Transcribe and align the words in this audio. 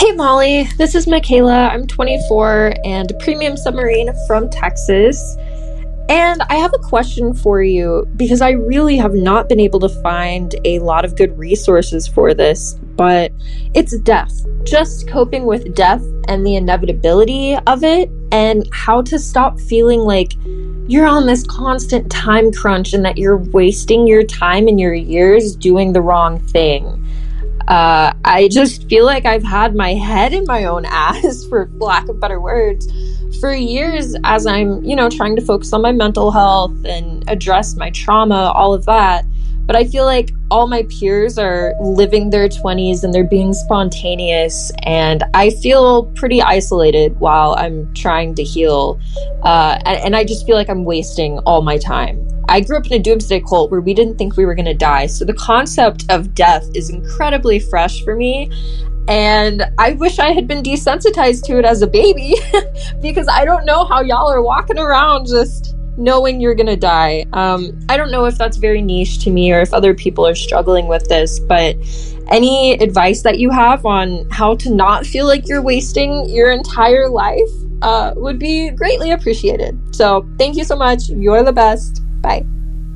Hey 0.00 0.12
Molly, 0.12 0.62
this 0.78 0.94
is 0.94 1.06
Michaela. 1.06 1.68
I'm 1.68 1.86
24 1.86 2.72
and 2.86 3.10
a 3.10 3.14
premium 3.18 3.58
submarine 3.58 4.10
from 4.26 4.48
Texas. 4.48 5.36
And 6.08 6.40
I 6.48 6.54
have 6.54 6.72
a 6.72 6.78
question 6.78 7.34
for 7.34 7.62
you 7.62 8.08
because 8.16 8.40
I 8.40 8.52
really 8.52 8.96
have 8.96 9.12
not 9.12 9.46
been 9.46 9.60
able 9.60 9.78
to 9.80 9.90
find 10.02 10.54
a 10.64 10.78
lot 10.78 11.04
of 11.04 11.16
good 11.16 11.36
resources 11.38 12.08
for 12.08 12.32
this, 12.32 12.76
but 12.96 13.30
it's 13.74 13.94
death. 13.98 14.32
Just 14.64 15.06
coping 15.06 15.44
with 15.44 15.74
death 15.74 16.02
and 16.28 16.46
the 16.46 16.56
inevitability 16.56 17.58
of 17.66 17.84
it, 17.84 18.10
and 18.32 18.66
how 18.72 19.02
to 19.02 19.18
stop 19.18 19.60
feeling 19.60 20.00
like 20.00 20.32
you're 20.88 21.06
on 21.06 21.26
this 21.26 21.44
constant 21.46 22.10
time 22.10 22.50
crunch 22.54 22.94
and 22.94 23.04
that 23.04 23.18
you're 23.18 23.36
wasting 23.36 24.06
your 24.06 24.22
time 24.22 24.66
and 24.66 24.80
your 24.80 24.94
years 24.94 25.54
doing 25.54 25.92
the 25.92 26.00
wrong 26.00 26.38
thing 26.38 27.06
uh, 27.70 28.12
I 28.24 28.48
just 28.48 28.88
feel 28.88 29.06
like 29.06 29.24
I've 29.26 29.44
had 29.44 29.76
my 29.76 29.94
head 29.94 30.32
in 30.32 30.44
my 30.46 30.64
own 30.64 30.84
ass, 30.88 31.44
for 31.48 31.70
lack 31.78 32.08
of 32.08 32.18
better 32.18 32.40
words, 32.40 32.90
for 33.40 33.54
years 33.54 34.16
as 34.24 34.44
I'm, 34.44 34.82
you 34.84 34.96
know, 34.96 35.08
trying 35.08 35.36
to 35.36 35.42
focus 35.42 35.72
on 35.72 35.80
my 35.80 35.92
mental 35.92 36.32
health 36.32 36.84
and 36.84 37.22
address 37.30 37.76
my 37.76 37.90
trauma, 37.90 38.50
all 38.56 38.74
of 38.74 38.86
that. 38.86 39.24
But 39.66 39.76
I 39.76 39.84
feel 39.84 40.04
like 40.04 40.32
all 40.50 40.66
my 40.66 40.82
peers 40.82 41.38
are 41.38 41.74
living 41.80 42.30
their 42.30 42.48
20s 42.48 43.04
and 43.04 43.14
they're 43.14 43.22
being 43.22 43.52
spontaneous, 43.52 44.72
and 44.82 45.22
I 45.32 45.50
feel 45.50 46.06
pretty 46.16 46.42
isolated 46.42 47.20
while 47.20 47.54
I'm 47.56 47.94
trying 47.94 48.34
to 48.34 48.42
heal. 48.42 48.98
Uh, 49.44 49.78
and, 49.86 50.06
and 50.06 50.16
I 50.16 50.24
just 50.24 50.44
feel 50.44 50.56
like 50.56 50.68
I'm 50.68 50.84
wasting 50.84 51.38
all 51.40 51.62
my 51.62 51.78
time. 51.78 52.29
I 52.50 52.60
grew 52.60 52.76
up 52.76 52.86
in 52.86 52.92
a 52.94 52.98
doomsday 52.98 53.40
cult 53.40 53.70
where 53.70 53.80
we 53.80 53.94
didn't 53.94 54.18
think 54.18 54.36
we 54.36 54.44
were 54.44 54.56
going 54.56 54.66
to 54.66 54.74
die. 54.74 55.06
So 55.06 55.24
the 55.24 55.34
concept 55.34 56.04
of 56.10 56.34
death 56.34 56.68
is 56.74 56.90
incredibly 56.90 57.60
fresh 57.60 58.02
for 58.04 58.16
me. 58.16 58.50
And 59.06 59.64
I 59.78 59.92
wish 59.92 60.18
I 60.18 60.32
had 60.32 60.48
been 60.48 60.62
desensitized 60.62 61.44
to 61.44 61.58
it 61.58 61.64
as 61.64 61.80
a 61.80 61.86
baby 61.86 62.34
because 63.00 63.28
I 63.28 63.44
don't 63.44 63.64
know 63.64 63.84
how 63.84 64.02
y'all 64.02 64.30
are 64.30 64.42
walking 64.42 64.78
around 64.78 65.26
just 65.26 65.76
knowing 65.96 66.40
you're 66.40 66.54
going 66.54 66.66
to 66.66 66.76
die. 66.76 67.24
Um, 67.32 67.78
I 67.88 67.96
don't 67.96 68.10
know 68.10 68.24
if 68.24 68.36
that's 68.36 68.56
very 68.56 68.82
niche 68.82 69.22
to 69.24 69.30
me 69.30 69.52
or 69.52 69.60
if 69.60 69.72
other 69.72 69.94
people 69.94 70.26
are 70.26 70.34
struggling 70.34 70.88
with 70.88 71.08
this, 71.08 71.38
but 71.38 71.76
any 72.30 72.74
advice 72.74 73.22
that 73.22 73.38
you 73.38 73.50
have 73.50 73.86
on 73.86 74.28
how 74.30 74.56
to 74.56 74.74
not 74.74 75.06
feel 75.06 75.26
like 75.26 75.46
you're 75.46 75.62
wasting 75.62 76.28
your 76.28 76.50
entire 76.50 77.08
life 77.08 77.50
uh, 77.82 78.12
would 78.16 78.38
be 78.38 78.70
greatly 78.70 79.12
appreciated. 79.12 79.78
So 79.94 80.28
thank 80.38 80.56
you 80.56 80.64
so 80.64 80.76
much. 80.76 81.08
You're 81.08 81.42
the 81.42 81.52
best. 81.52 82.02
Bye. 82.20 82.44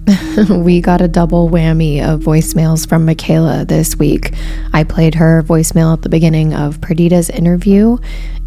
we 0.50 0.80
got 0.80 1.00
a 1.00 1.08
double 1.08 1.48
whammy 1.48 2.04
of 2.04 2.20
voicemails 2.20 2.86
from 2.86 3.06
Michaela 3.06 3.64
this 3.64 3.96
week. 3.96 4.34
I 4.72 4.84
played 4.84 5.14
her 5.14 5.42
voicemail 5.42 5.94
at 5.94 6.02
the 6.02 6.08
beginning 6.08 6.52
of 6.52 6.80
Perdita's 6.80 7.30
interview 7.30 7.96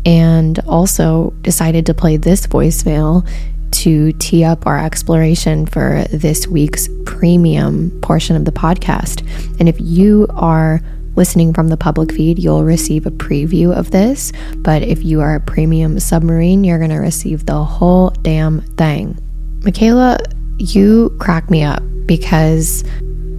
and 0.05 0.59
also 0.67 1.31
decided 1.41 1.85
to 1.87 1.93
play 1.93 2.17
this 2.17 2.45
voicemail 2.45 3.27
to 3.71 4.13
tee 4.13 4.43
up 4.43 4.67
our 4.67 4.77
exploration 4.77 5.65
for 5.65 6.05
this 6.11 6.47
week's 6.47 6.87
premium 7.05 7.91
portion 8.01 8.35
of 8.35 8.45
the 8.45 8.51
podcast. 8.51 9.27
And 9.59 9.67
if 9.67 9.75
you 9.79 10.27
are 10.31 10.81
listening 11.15 11.53
from 11.53 11.69
the 11.69 11.77
public 11.77 12.11
feed, 12.11 12.37
you'll 12.37 12.63
receive 12.63 13.05
a 13.05 13.11
preview 13.11 13.75
of 13.75 13.91
this. 13.91 14.31
But 14.57 14.83
if 14.83 15.03
you 15.03 15.21
are 15.21 15.35
a 15.35 15.39
premium 15.39 15.99
submarine, 15.99 16.63
you're 16.63 16.77
going 16.77 16.91
to 16.91 16.97
receive 16.97 17.45
the 17.45 17.63
whole 17.63 18.11
damn 18.21 18.61
thing. 18.61 19.17
Michaela 19.63 20.19
you 20.57 21.15
crack 21.19 21.49
me 21.49 21.63
up 21.63 21.83
because 22.05 22.83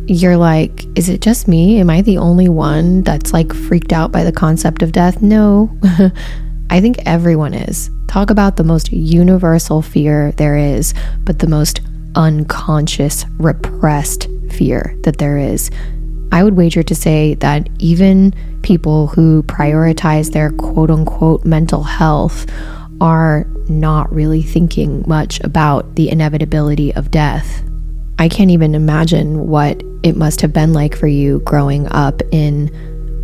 you're 0.06 0.36
like, 0.36 0.86
is 0.96 1.08
it 1.08 1.20
just 1.20 1.48
me? 1.48 1.78
Am 1.80 1.90
I 1.90 2.00
the 2.02 2.18
only 2.18 2.48
one 2.48 3.02
that's 3.02 3.32
like 3.32 3.52
freaked 3.52 3.92
out 3.92 4.10
by 4.10 4.24
the 4.24 4.32
concept 4.32 4.82
of 4.82 4.92
death? 4.92 5.20
No, 5.20 5.70
I 6.70 6.80
think 6.80 6.98
everyone 7.04 7.54
is. 7.54 7.90
Talk 8.06 8.30
about 8.30 8.56
the 8.56 8.64
most 8.64 8.90
universal 8.90 9.82
fear 9.82 10.32
there 10.32 10.56
is, 10.56 10.94
but 11.24 11.40
the 11.40 11.46
most 11.46 11.80
unconscious, 12.14 13.26
repressed 13.38 14.28
fear 14.50 14.96
that 15.02 15.18
there 15.18 15.36
is. 15.36 15.70
I 16.32 16.42
would 16.42 16.56
wager 16.56 16.82
to 16.82 16.94
say 16.94 17.34
that 17.34 17.68
even 17.78 18.34
people 18.62 19.08
who 19.08 19.42
prioritize 19.44 20.32
their 20.32 20.50
quote 20.52 20.90
unquote 20.90 21.44
mental 21.44 21.82
health 21.82 22.46
are 23.00 23.46
not 23.68 24.12
really 24.12 24.42
thinking 24.42 25.04
much 25.06 25.40
about 25.40 25.94
the 25.94 26.10
inevitability 26.10 26.94
of 26.94 27.10
death. 27.10 27.62
I 28.18 28.28
can't 28.28 28.50
even 28.50 28.74
imagine 28.74 29.48
what 29.48 29.82
it 30.02 30.16
must 30.16 30.40
have 30.40 30.52
been 30.52 30.72
like 30.72 30.96
for 30.96 31.06
you 31.06 31.40
growing 31.40 31.86
up 31.92 32.20
in 32.32 32.70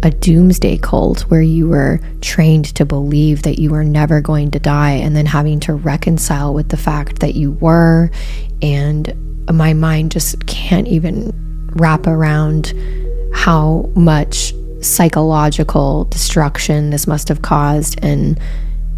a 0.04 0.10
doomsday 0.10 0.76
cult 0.76 1.22
where 1.22 1.42
you 1.42 1.66
were 1.66 1.98
trained 2.20 2.66
to 2.76 2.84
believe 2.84 3.42
that 3.42 3.58
you 3.58 3.70
were 3.70 3.82
never 3.82 4.20
going 4.20 4.50
to 4.50 4.58
die 4.58 4.92
and 4.92 5.16
then 5.16 5.26
having 5.26 5.58
to 5.60 5.74
reconcile 5.74 6.52
with 6.52 6.68
the 6.68 6.76
fact 6.76 7.20
that 7.20 7.34
you 7.34 7.52
were. 7.52 8.10
And 8.60 9.12
my 9.50 9.72
mind 9.72 10.12
just 10.12 10.46
can't 10.46 10.86
even 10.88 11.32
wrap 11.74 12.06
around 12.06 12.74
how 13.34 13.90
much 13.96 14.52
psychological 14.82 16.04
destruction 16.04 16.90
this 16.90 17.06
must 17.06 17.28
have 17.28 17.42
caused 17.42 17.98
and 18.04 18.38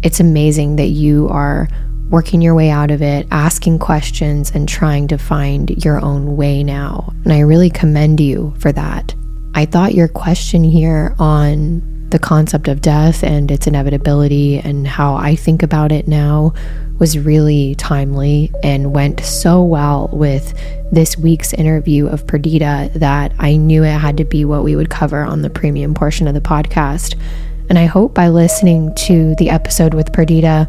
it's 0.03 0.19
amazing 0.19 0.75
that 0.77 0.87
you 0.87 1.27
are 1.29 1.67
working 2.09 2.41
your 2.41 2.55
way 2.55 2.69
out 2.69 2.91
of 2.91 3.01
it, 3.01 3.27
asking 3.31 3.79
questions, 3.79 4.51
and 4.51 4.67
trying 4.67 5.07
to 5.09 5.17
find 5.17 5.83
your 5.83 6.03
own 6.03 6.37
way 6.37 6.63
now. 6.63 7.13
And 7.23 7.33
I 7.33 7.39
really 7.39 7.69
commend 7.69 8.19
you 8.19 8.53
for 8.59 8.71
that. 8.71 9.13
I 9.53 9.65
thought 9.65 9.93
your 9.93 10.07
question 10.07 10.63
here 10.63 11.15
on 11.19 12.09
the 12.09 12.19
concept 12.19 12.69
of 12.69 12.79
death 12.79 13.23
and 13.23 13.51
its 13.51 13.67
inevitability 13.67 14.59
and 14.59 14.87
how 14.87 15.15
I 15.15 15.35
think 15.35 15.61
about 15.61 15.91
it 15.91 16.07
now 16.07 16.53
was 16.99 17.19
really 17.19 17.75
timely 17.75 18.51
and 18.63 18.93
went 18.93 19.19
so 19.19 19.61
well 19.61 20.09
with 20.13 20.57
this 20.91 21.17
week's 21.17 21.53
interview 21.53 22.07
of 22.07 22.25
Perdita 22.25 22.91
that 22.95 23.33
I 23.39 23.57
knew 23.57 23.83
it 23.83 23.91
had 23.91 24.17
to 24.17 24.25
be 24.25 24.45
what 24.45 24.63
we 24.63 24.75
would 24.75 24.89
cover 24.89 25.21
on 25.21 25.41
the 25.41 25.49
premium 25.49 25.93
portion 25.93 26.27
of 26.27 26.33
the 26.33 26.41
podcast. 26.41 27.19
And 27.69 27.77
I 27.77 27.85
hope 27.85 28.13
by 28.13 28.29
listening 28.29 28.93
to 28.95 29.35
the 29.35 29.49
episode 29.49 29.93
with 29.93 30.13
Perdita 30.13 30.67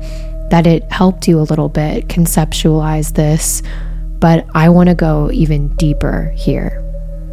that 0.50 0.66
it 0.66 0.90
helped 0.90 1.28
you 1.28 1.38
a 1.38 1.42
little 1.42 1.68
bit 1.68 2.08
conceptualize 2.08 3.14
this. 3.14 3.62
But 4.18 4.46
I 4.54 4.68
want 4.68 4.88
to 4.88 4.94
go 4.94 5.30
even 5.30 5.68
deeper 5.76 6.32
here. 6.36 6.84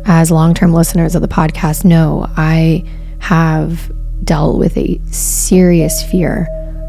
As 0.06 0.30
long 0.30 0.54
term 0.54 0.74
listeners 0.74 1.16
of 1.16 1.22
the 1.22 1.28
podcast 1.28 1.84
know, 1.84 2.28
I 2.38 2.84
have 3.20 3.92
dealt 4.24 4.60
with 4.60 4.78
a 4.78 5.00
serious 5.12 6.04
fear 6.04 6.48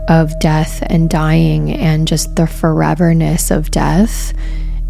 of 0.09 0.39
death 0.39 0.83
and 0.87 1.09
dying 1.11 1.73
and 1.73 2.07
just 2.07 2.37
the 2.37 2.43
foreverness 2.43 3.51
of 3.51 3.71
death 3.71 4.33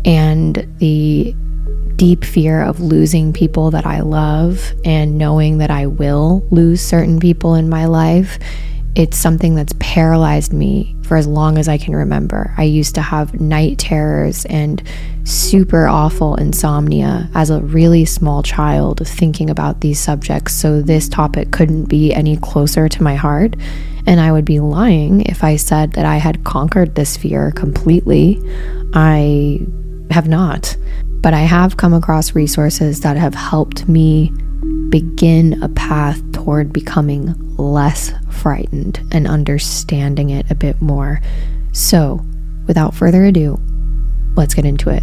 and 0.04 0.66
the 0.78 1.34
deep 1.96 2.24
fear 2.24 2.62
of 2.62 2.80
losing 2.80 3.32
people 3.32 3.70
that 3.70 3.86
I 3.86 4.00
love 4.00 4.72
and 4.84 5.18
knowing 5.18 5.58
that 5.58 5.70
I 5.70 5.86
will 5.86 6.46
lose 6.50 6.80
certain 6.80 7.18
people 7.18 7.54
in 7.54 7.68
my 7.68 7.86
life. 7.86 8.38
It's 8.94 9.18
something 9.18 9.54
that's 9.54 9.74
paralyzed 9.78 10.52
me 10.52 10.96
for 11.02 11.16
as 11.16 11.26
long 11.26 11.58
as 11.58 11.68
I 11.68 11.78
can 11.78 11.94
remember. 11.94 12.54
I 12.56 12.64
used 12.64 12.94
to 12.94 13.02
have 13.02 13.40
night 13.40 13.78
terrors 13.78 14.44
and 14.46 14.82
super 15.24 15.86
awful 15.86 16.34
insomnia 16.36 17.28
as 17.34 17.50
a 17.50 17.60
really 17.60 18.04
small 18.04 18.42
child 18.42 19.06
thinking 19.06 19.50
about 19.50 19.80
these 19.80 20.00
subjects. 20.00 20.54
So, 20.54 20.80
this 20.80 21.08
topic 21.08 21.50
couldn't 21.52 21.86
be 21.86 22.12
any 22.14 22.36
closer 22.36 22.88
to 22.88 23.02
my 23.02 23.14
heart. 23.14 23.56
And 24.06 24.20
I 24.20 24.32
would 24.32 24.44
be 24.44 24.60
lying 24.60 25.22
if 25.22 25.42
I 25.42 25.56
said 25.56 25.92
that 25.92 26.06
I 26.06 26.16
had 26.16 26.44
conquered 26.44 26.94
this 26.94 27.16
fear 27.16 27.50
completely. 27.50 28.40
I 28.94 29.60
have 30.10 30.28
not. 30.28 30.76
But 31.20 31.34
I 31.34 31.40
have 31.40 31.76
come 31.76 31.92
across 31.92 32.34
resources 32.34 33.00
that 33.00 33.16
have 33.16 33.34
helped 33.34 33.88
me 33.88 34.32
begin 34.88 35.62
a 35.62 35.68
path 35.68 36.20
toward 36.32 36.72
becoming 36.72 37.34
less 37.56 38.12
frightened 38.30 39.00
and 39.12 39.26
understanding 39.26 40.30
it 40.30 40.50
a 40.50 40.54
bit 40.54 40.80
more. 40.80 41.20
So, 41.72 42.24
without 42.66 42.94
further 42.94 43.24
ado, 43.24 43.60
let's 44.36 44.54
get 44.54 44.64
into 44.64 44.90
it. 44.90 45.02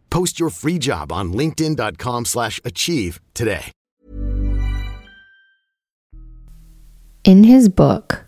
Post 0.11 0.39
your 0.39 0.49
free 0.51 0.77
job 0.77 1.11
on 1.11 1.33
linkedin.com 1.33 2.25
slash 2.25 2.59
achieve 2.63 3.19
today. 3.33 3.71
In 7.23 7.43
his 7.45 7.69
book, 7.69 8.25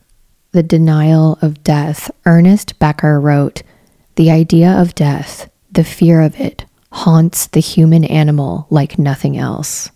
The 0.51 0.63
Denial 0.63 1.37
of 1.41 1.63
Death, 1.63 2.09
Ernest 2.25 2.79
Becker 2.79 3.19
wrote, 3.19 3.63
The 4.15 4.31
idea 4.31 4.71
of 4.71 4.95
death, 4.95 5.49
the 5.71 5.83
fear 5.83 6.21
of 6.21 6.39
it, 6.39 6.65
haunts 6.91 7.47
the 7.47 7.59
human 7.59 8.05
animal 8.05 8.67
like 8.69 8.97
nothing 8.97 9.37
else. 9.37 9.91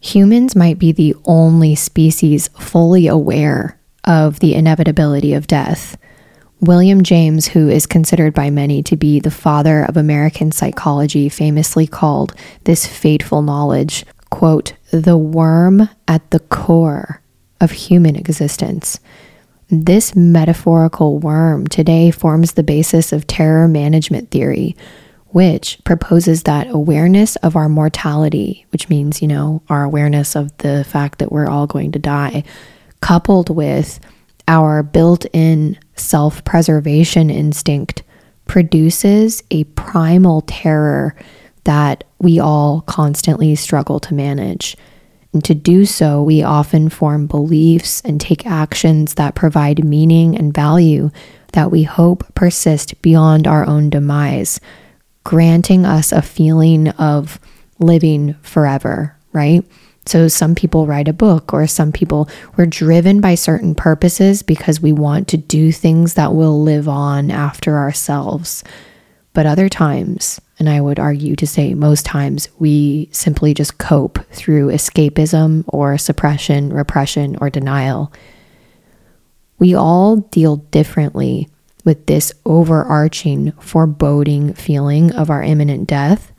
Humans 0.00 0.54
might 0.54 0.78
be 0.78 0.92
the 0.92 1.14
only 1.24 1.74
species 1.74 2.48
fully 2.48 3.06
aware 3.06 3.78
of 4.04 4.38
the 4.40 4.54
inevitability 4.54 5.34
of 5.34 5.46
death– 5.46 5.98
William 6.64 7.02
James, 7.02 7.48
who 7.48 7.68
is 7.68 7.86
considered 7.86 8.34
by 8.34 8.50
many 8.50 8.82
to 8.84 8.96
be 8.96 9.20
the 9.20 9.30
father 9.30 9.84
of 9.84 9.96
American 9.96 10.50
psychology, 10.50 11.28
famously 11.28 11.86
called 11.86 12.34
this 12.64 12.86
fateful 12.86 13.42
knowledge, 13.42 14.04
quote, 14.30 14.72
the 14.90 15.18
worm 15.18 15.88
at 16.08 16.30
the 16.30 16.40
core 16.40 17.20
of 17.60 17.70
human 17.70 18.16
existence. 18.16 18.98
This 19.68 20.14
metaphorical 20.14 21.18
worm 21.18 21.66
today 21.66 22.10
forms 22.10 22.52
the 22.52 22.62
basis 22.62 23.12
of 23.12 23.26
terror 23.26 23.68
management 23.68 24.30
theory, 24.30 24.76
which 25.28 25.78
proposes 25.84 26.44
that 26.44 26.68
awareness 26.68 27.36
of 27.36 27.56
our 27.56 27.68
mortality, 27.68 28.66
which 28.70 28.88
means, 28.88 29.20
you 29.20 29.28
know, 29.28 29.62
our 29.68 29.82
awareness 29.82 30.36
of 30.36 30.56
the 30.58 30.84
fact 30.84 31.18
that 31.18 31.32
we're 31.32 31.48
all 31.48 31.66
going 31.66 31.92
to 31.92 31.98
die, 31.98 32.44
coupled 33.00 33.50
with 33.50 34.00
our 34.46 34.82
built 34.82 35.26
in 35.32 35.78
self 35.96 36.44
preservation 36.44 37.30
instinct 37.30 38.02
produces 38.46 39.42
a 39.50 39.64
primal 39.64 40.42
terror 40.42 41.16
that 41.64 42.04
we 42.18 42.38
all 42.38 42.82
constantly 42.82 43.54
struggle 43.54 43.98
to 44.00 44.14
manage. 44.14 44.76
And 45.32 45.42
to 45.44 45.54
do 45.54 45.84
so, 45.84 46.22
we 46.22 46.42
often 46.42 46.88
form 46.88 47.26
beliefs 47.26 48.00
and 48.02 48.20
take 48.20 48.46
actions 48.46 49.14
that 49.14 49.34
provide 49.34 49.84
meaning 49.84 50.38
and 50.38 50.54
value 50.54 51.10
that 51.52 51.70
we 51.70 51.82
hope 51.82 52.34
persist 52.34 53.00
beyond 53.02 53.46
our 53.46 53.66
own 53.66 53.90
demise, 53.90 54.60
granting 55.24 55.84
us 55.84 56.12
a 56.12 56.22
feeling 56.22 56.88
of 56.90 57.40
living 57.80 58.34
forever, 58.42 59.16
right? 59.32 59.64
So, 60.06 60.28
some 60.28 60.54
people 60.54 60.86
write 60.86 61.08
a 61.08 61.14
book, 61.14 61.54
or 61.54 61.66
some 61.66 61.90
people 61.90 62.28
we're 62.56 62.66
driven 62.66 63.20
by 63.20 63.36
certain 63.36 63.74
purposes 63.74 64.42
because 64.42 64.80
we 64.80 64.92
want 64.92 65.28
to 65.28 65.36
do 65.36 65.72
things 65.72 66.14
that 66.14 66.34
will 66.34 66.62
live 66.62 66.88
on 66.88 67.30
after 67.30 67.78
ourselves. 67.78 68.62
But 69.32 69.46
other 69.46 69.68
times, 69.68 70.40
and 70.58 70.68
I 70.68 70.80
would 70.80 71.00
argue 71.00 71.34
to 71.36 71.46
say 71.46 71.74
most 71.74 72.06
times, 72.06 72.48
we 72.58 73.08
simply 73.10 73.52
just 73.52 73.78
cope 73.78 74.18
through 74.30 74.68
escapism 74.68 75.64
or 75.68 75.98
suppression, 75.98 76.72
repression, 76.72 77.36
or 77.40 77.50
denial. 77.50 78.12
We 79.58 79.74
all 79.74 80.16
deal 80.16 80.56
differently 80.56 81.48
with 81.84 82.06
this 82.06 82.32
overarching, 82.46 83.52
foreboding 83.52 84.54
feeling 84.54 85.12
of 85.12 85.30
our 85.30 85.42
imminent 85.42 85.88
death. 85.88 86.32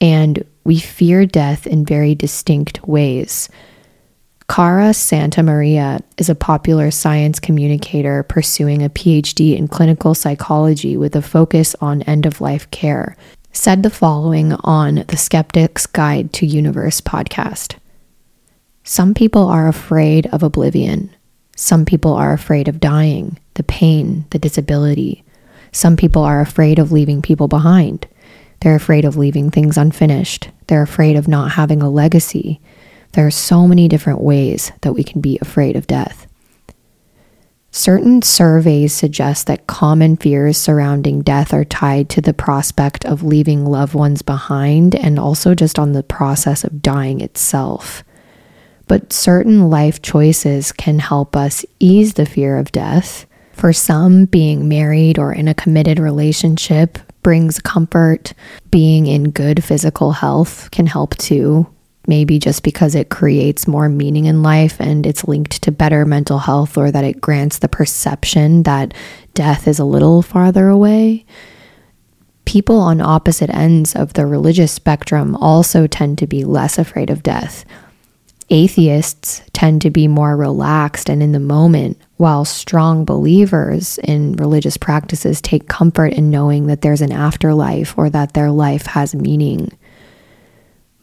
And 0.00 0.44
we 0.64 0.78
fear 0.78 1.26
death 1.26 1.66
in 1.66 1.84
very 1.84 2.14
distinct 2.14 2.86
ways. 2.86 3.48
Cara 4.48 4.92
Santa 4.92 5.42
Maria 5.42 6.00
is 6.18 6.28
a 6.28 6.34
popular 6.34 6.90
science 6.90 7.38
communicator 7.38 8.24
pursuing 8.24 8.82
a 8.82 8.90
PhD 8.90 9.56
in 9.56 9.68
clinical 9.68 10.14
psychology 10.14 10.96
with 10.96 11.14
a 11.14 11.22
focus 11.22 11.76
on 11.80 12.02
end 12.02 12.26
of 12.26 12.40
life 12.40 12.68
care. 12.70 13.16
said 13.52 13.82
the 13.82 13.90
following 13.90 14.52
on 14.64 15.04
the 15.08 15.16
Skeptic's 15.16 15.86
Guide 15.86 16.32
to 16.34 16.46
Universe 16.46 17.00
podcast. 17.00 17.76
Some 18.84 19.14
people 19.14 19.46
are 19.48 19.68
afraid 19.68 20.26
of 20.28 20.42
oblivion. 20.42 21.10
Some 21.56 21.84
people 21.84 22.12
are 22.14 22.32
afraid 22.32 22.68
of 22.68 22.80
dying, 22.80 23.38
the 23.54 23.62
pain, 23.62 24.24
the 24.30 24.38
disability. 24.38 25.24
Some 25.72 25.96
people 25.96 26.22
are 26.22 26.40
afraid 26.40 26.78
of 26.78 26.90
leaving 26.90 27.22
people 27.22 27.48
behind. 27.48 28.06
They're 28.60 28.76
afraid 28.76 29.04
of 29.04 29.16
leaving 29.16 29.50
things 29.50 29.78
unfinished. 29.78 30.50
They're 30.66 30.82
afraid 30.82 31.16
of 31.16 31.28
not 31.28 31.52
having 31.52 31.82
a 31.82 31.90
legacy. 31.90 32.60
There 33.12 33.26
are 33.26 33.30
so 33.30 33.66
many 33.66 33.88
different 33.88 34.20
ways 34.20 34.70
that 34.82 34.92
we 34.92 35.02
can 35.02 35.20
be 35.20 35.38
afraid 35.40 35.76
of 35.76 35.86
death. 35.86 36.26
Certain 37.72 38.20
surveys 38.20 38.92
suggest 38.92 39.46
that 39.46 39.68
common 39.68 40.16
fears 40.16 40.58
surrounding 40.58 41.22
death 41.22 41.54
are 41.54 41.64
tied 41.64 42.08
to 42.10 42.20
the 42.20 42.34
prospect 42.34 43.04
of 43.04 43.22
leaving 43.22 43.64
loved 43.64 43.94
ones 43.94 44.22
behind 44.22 44.94
and 44.94 45.18
also 45.18 45.54
just 45.54 45.78
on 45.78 45.92
the 45.92 46.02
process 46.02 46.64
of 46.64 46.82
dying 46.82 47.20
itself. 47.20 48.02
But 48.88 49.12
certain 49.12 49.70
life 49.70 50.02
choices 50.02 50.72
can 50.72 50.98
help 50.98 51.36
us 51.36 51.64
ease 51.78 52.14
the 52.14 52.26
fear 52.26 52.58
of 52.58 52.72
death. 52.72 53.24
For 53.52 53.72
some, 53.72 54.24
being 54.24 54.68
married 54.68 55.16
or 55.16 55.32
in 55.32 55.46
a 55.46 55.54
committed 55.54 56.00
relationship 56.00 56.98
brings 57.22 57.60
comfort. 57.60 58.32
Being 58.70 59.06
in 59.06 59.30
good 59.30 59.62
physical 59.62 60.12
health 60.12 60.70
can 60.70 60.86
help 60.86 61.16
too, 61.16 61.66
maybe 62.06 62.38
just 62.38 62.62
because 62.62 62.94
it 62.94 63.10
creates 63.10 63.68
more 63.68 63.88
meaning 63.88 64.24
in 64.24 64.42
life 64.42 64.80
and 64.80 65.06
it's 65.06 65.28
linked 65.28 65.62
to 65.62 65.72
better 65.72 66.04
mental 66.04 66.38
health 66.38 66.76
or 66.76 66.90
that 66.90 67.04
it 67.04 67.20
grants 67.20 67.58
the 67.58 67.68
perception 67.68 68.62
that 68.64 68.94
death 69.34 69.68
is 69.68 69.78
a 69.78 69.84
little 69.84 70.22
farther 70.22 70.68
away. 70.68 71.24
People 72.44 72.80
on 72.80 73.00
opposite 73.00 73.50
ends 73.50 73.94
of 73.94 74.14
the 74.14 74.26
religious 74.26 74.72
spectrum 74.72 75.36
also 75.36 75.86
tend 75.86 76.18
to 76.18 76.26
be 76.26 76.44
less 76.44 76.78
afraid 76.78 77.10
of 77.10 77.22
death. 77.22 77.64
Atheists 78.52 79.42
tend 79.52 79.80
to 79.82 79.90
be 79.90 80.08
more 80.08 80.36
relaxed 80.36 81.08
and 81.08 81.22
in 81.22 81.30
the 81.30 81.38
moment, 81.38 81.96
while 82.16 82.44
strong 82.44 83.04
believers 83.04 83.98
in 83.98 84.32
religious 84.32 84.76
practices 84.76 85.40
take 85.40 85.68
comfort 85.68 86.12
in 86.12 86.30
knowing 86.30 86.66
that 86.66 86.80
there's 86.80 87.00
an 87.00 87.12
afterlife 87.12 87.96
or 87.96 88.10
that 88.10 88.34
their 88.34 88.50
life 88.50 88.86
has 88.86 89.14
meaning. 89.14 89.70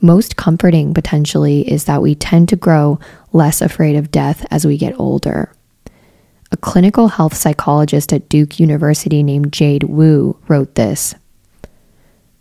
Most 0.02 0.36
comforting, 0.36 0.94
potentially, 0.94 1.62
is 1.72 1.86
that 1.86 2.02
we 2.02 2.16
tend 2.16 2.50
to 2.50 2.58
grow 2.58 3.00
less 3.32 3.62
afraid 3.62 3.96
of 3.96 4.12
death 4.12 4.46
as 4.52 4.68
we 4.68 4.78
get 4.78 5.00
older. 5.00 5.52
A 6.52 6.58
clinical 6.58 7.08
health 7.08 7.36
psychologist 7.36 8.12
at 8.12 8.30
Duke 8.30 8.60
University 8.60 9.24
named 9.24 9.54
Jade 9.54 9.84
Wu 9.84 10.38
wrote 10.48 10.76
this. 10.76 11.16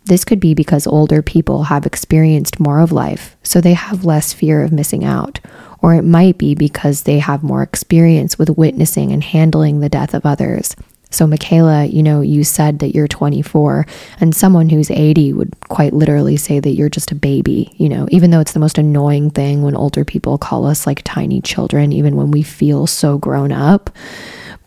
This 0.07 0.25
could 0.25 0.39
be 0.39 0.53
because 0.53 0.87
older 0.87 1.21
people 1.21 1.63
have 1.63 1.85
experienced 1.85 2.59
more 2.59 2.79
of 2.79 2.91
life, 2.91 3.37
so 3.43 3.61
they 3.61 3.73
have 3.73 4.05
less 4.05 4.33
fear 4.33 4.63
of 4.63 4.71
missing 4.71 5.03
out. 5.03 5.39
Or 5.79 5.93
it 5.93 6.03
might 6.03 6.37
be 6.37 6.55
because 6.55 7.03
they 7.03 7.19
have 7.19 7.43
more 7.43 7.61
experience 7.61 8.39
with 8.39 8.57
witnessing 8.57 9.11
and 9.11 9.23
handling 9.23 9.79
the 9.79 9.89
death 9.89 10.13
of 10.13 10.25
others, 10.25 10.75
so, 11.09 11.25
Michaela, 11.25 11.85
you 11.85 12.03
know, 12.03 12.21
you 12.21 12.43
said 12.43 12.79
that 12.79 12.93
you're 12.93 13.07
24, 13.07 13.85
and 14.19 14.35
someone 14.35 14.67
who's 14.67 14.91
80 14.91 15.33
would 15.33 15.53
quite 15.69 15.93
literally 15.93 16.35
say 16.35 16.59
that 16.59 16.71
you're 16.71 16.89
just 16.89 17.11
a 17.11 17.15
baby, 17.15 17.73
you 17.77 17.87
know, 17.87 18.07
even 18.11 18.29
though 18.29 18.41
it's 18.41 18.51
the 18.51 18.59
most 18.59 18.77
annoying 18.77 19.29
thing 19.29 19.61
when 19.61 19.75
older 19.75 20.03
people 20.03 20.37
call 20.37 20.65
us 20.65 20.85
like 20.85 21.01
tiny 21.03 21.39
children, 21.39 21.93
even 21.93 22.17
when 22.17 22.31
we 22.31 22.43
feel 22.43 22.87
so 22.87 23.17
grown 23.17 23.53
up. 23.53 23.89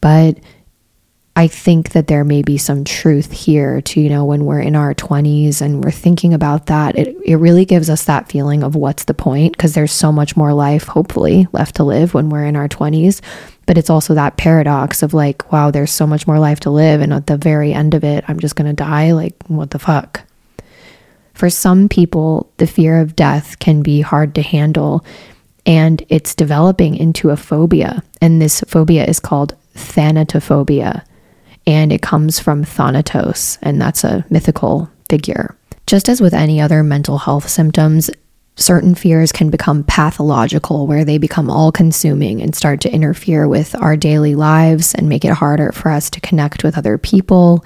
But 0.00 0.38
I 1.40 1.46
think 1.46 1.92
that 1.92 2.06
there 2.06 2.22
may 2.22 2.42
be 2.42 2.58
some 2.58 2.84
truth 2.84 3.32
here 3.32 3.80
to, 3.80 3.98
you 3.98 4.10
know, 4.10 4.26
when 4.26 4.44
we're 4.44 4.60
in 4.60 4.76
our 4.76 4.92
20s 4.92 5.62
and 5.62 5.82
we're 5.82 5.90
thinking 5.90 6.34
about 6.34 6.66
that, 6.66 6.98
it, 6.98 7.16
it 7.24 7.36
really 7.36 7.64
gives 7.64 7.88
us 7.88 8.04
that 8.04 8.30
feeling 8.30 8.62
of 8.62 8.74
what's 8.74 9.04
the 9.04 9.14
point 9.14 9.52
because 9.52 9.72
there's 9.72 9.90
so 9.90 10.12
much 10.12 10.36
more 10.36 10.52
life, 10.52 10.82
hopefully, 10.82 11.46
left 11.52 11.76
to 11.76 11.82
live 11.82 12.12
when 12.12 12.28
we're 12.28 12.44
in 12.44 12.56
our 12.56 12.68
20s. 12.68 13.22
But 13.64 13.78
it's 13.78 13.88
also 13.88 14.12
that 14.12 14.36
paradox 14.36 15.02
of 15.02 15.14
like, 15.14 15.50
wow, 15.50 15.70
there's 15.70 15.90
so 15.90 16.06
much 16.06 16.26
more 16.26 16.38
life 16.38 16.60
to 16.60 16.70
live. 16.70 17.00
And 17.00 17.10
at 17.10 17.26
the 17.26 17.38
very 17.38 17.72
end 17.72 17.94
of 17.94 18.04
it, 18.04 18.22
I'm 18.28 18.38
just 18.38 18.54
going 18.54 18.68
to 18.68 18.76
die. 18.76 19.12
Like, 19.12 19.34
what 19.46 19.70
the 19.70 19.78
fuck? 19.78 20.20
For 21.32 21.48
some 21.48 21.88
people, 21.88 22.52
the 22.58 22.66
fear 22.66 23.00
of 23.00 23.16
death 23.16 23.58
can 23.60 23.80
be 23.80 24.02
hard 24.02 24.34
to 24.34 24.42
handle 24.42 25.06
and 25.64 26.04
it's 26.10 26.34
developing 26.34 26.96
into 26.96 27.30
a 27.30 27.36
phobia. 27.38 28.02
And 28.20 28.42
this 28.42 28.60
phobia 28.68 29.06
is 29.06 29.20
called 29.20 29.56
thanatophobia 29.74 31.04
and 31.66 31.92
it 31.92 32.02
comes 32.02 32.38
from 32.38 32.64
Thanatos, 32.64 33.58
and 33.62 33.80
that's 33.80 34.04
a 34.04 34.24
mythical 34.30 34.90
figure. 35.08 35.56
Just 35.86 36.08
as 36.08 36.20
with 36.20 36.34
any 36.34 36.60
other 36.60 36.82
mental 36.82 37.18
health 37.18 37.48
symptoms, 37.48 38.10
certain 38.56 38.94
fears 38.94 39.32
can 39.32 39.50
become 39.50 39.84
pathological, 39.84 40.86
where 40.86 41.04
they 41.04 41.18
become 41.18 41.50
all 41.50 41.72
consuming 41.72 42.42
and 42.42 42.54
start 42.54 42.80
to 42.82 42.92
interfere 42.92 43.48
with 43.48 43.74
our 43.80 43.96
daily 43.96 44.34
lives 44.34 44.94
and 44.94 45.08
make 45.08 45.24
it 45.24 45.32
harder 45.32 45.72
for 45.72 45.90
us 45.90 46.10
to 46.10 46.20
connect 46.20 46.62
with 46.62 46.76
other 46.76 46.98
people. 46.98 47.64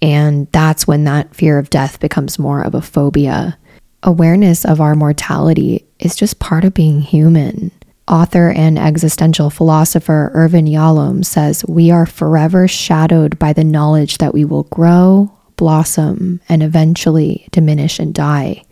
And 0.00 0.50
that's 0.52 0.86
when 0.86 1.04
that 1.04 1.34
fear 1.34 1.58
of 1.58 1.70
death 1.70 2.00
becomes 2.00 2.38
more 2.38 2.62
of 2.62 2.74
a 2.74 2.82
phobia. 2.82 3.58
Awareness 4.02 4.64
of 4.64 4.80
our 4.80 4.94
mortality 4.94 5.84
is 5.98 6.14
just 6.14 6.38
part 6.38 6.64
of 6.64 6.74
being 6.74 7.00
human. 7.00 7.72
Author 8.08 8.50
and 8.50 8.78
existential 8.78 9.50
philosopher 9.50 10.30
Irvin 10.32 10.66
Yalom 10.66 11.24
says, 11.24 11.64
We 11.66 11.90
are 11.90 12.06
forever 12.06 12.68
shadowed 12.68 13.36
by 13.38 13.52
the 13.52 13.64
knowledge 13.64 14.18
that 14.18 14.32
we 14.32 14.44
will 14.44 14.62
grow, 14.64 15.32
blossom, 15.56 16.40
and 16.48 16.62
eventually 16.62 17.48
diminish 17.50 17.98
and 17.98 18.14
die. 18.14 18.62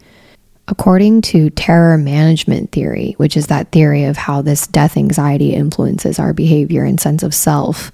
According 0.69 1.23
to 1.23 1.51
terror 1.51 1.99
management 1.99 2.71
theory, 2.71 3.15
which 3.17 3.37
is 3.37 3.49
that 3.49 3.73
theory 3.73 4.05
of 4.05 4.17
how 4.17 4.41
this 4.41 4.69
death 4.69 4.97
anxiety 4.97 5.53
influences 5.53 6.21
our 6.21 6.33
behavior 6.33 6.85
and 6.85 7.01
sense 7.01 7.25
of 7.25 7.35
self, 7.35 7.91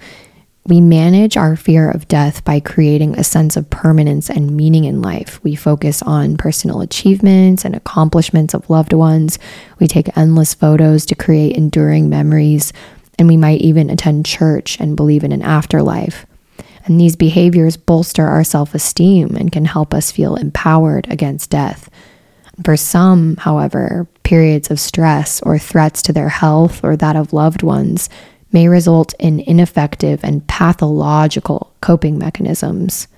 we 0.66 0.80
manage 0.80 1.36
our 1.36 1.56
fear 1.56 1.90
of 1.90 2.06
death 2.06 2.44
by 2.44 2.60
creating 2.60 3.18
a 3.18 3.24
sense 3.24 3.56
of 3.56 3.70
permanence 3.70 4.28
and 4.28 4.56
meaning 4.56 4.84
in 4.84 5.00
life. 5.00 5.42
We 5.42 5.54
focus 5.54 6.02
on 6.02 6.36
personal 6.36 6.82
achievements 6.82 7.64
and 7.64 7.74
accomplishments 7.74 8.52
of 8.52 8.68
loved 8.68 8.92
ones. 8.92 9.38
We 9.78 9.88
take 9.88 10.16
endless 10.16 10.52
photos 10.52 11.06
to 11.06 11.14
create 11.14 11.56
enduring 11.56 12.10
memories. 12.10 12.72
And 13.18 13.26
we 13.26 13.36
might 13.36 13.60
even 13.62 13.90
attend 13.90 14.26
church 14.26 14.78
and 14.80 14.96
believe 14.96 15.24
in 15.24 15.32
an 15.32 15.42
afterlife. 15.42 16.26
And 16.84 17.00
these 17.00 17.16
behaviors 17.16 17.76
bolster 17.76 18.26
our 18.26 18.44
self 18.44 18.74
esteem 18.74 19.36
and 19.36 19.52
can 19.52 19.64
help 19.64 19.94
us 19.94 20.10
feel 20.10 20.36
empowered 20.36 21.10
against 21.10 21.50
death. 21.50 21.90
For 22.64 22.76
some, 22.76 23.36
however, 23.36 24.06
periods 24.24 24.70
of 24.70 24.78
stress 24.78 25.40
or 25.42 25.58
threats 25.58 26.02
to 26.02 26.12
their 26.12 26.28
health 26.28 26.84
or 26.84 26.96
that 26.96 27.16
of 27.16 27.32
loved 27.32 27.62
ones 27.62 28.10
may 28.52 28.68
result 28.68 29.14
in 29.18 29.40
ineffective 29.40 30.24
and 30.24 30.46
pathological 30.46 31.72
coping 31.80 32.18
mechanisms. 32.18 33.08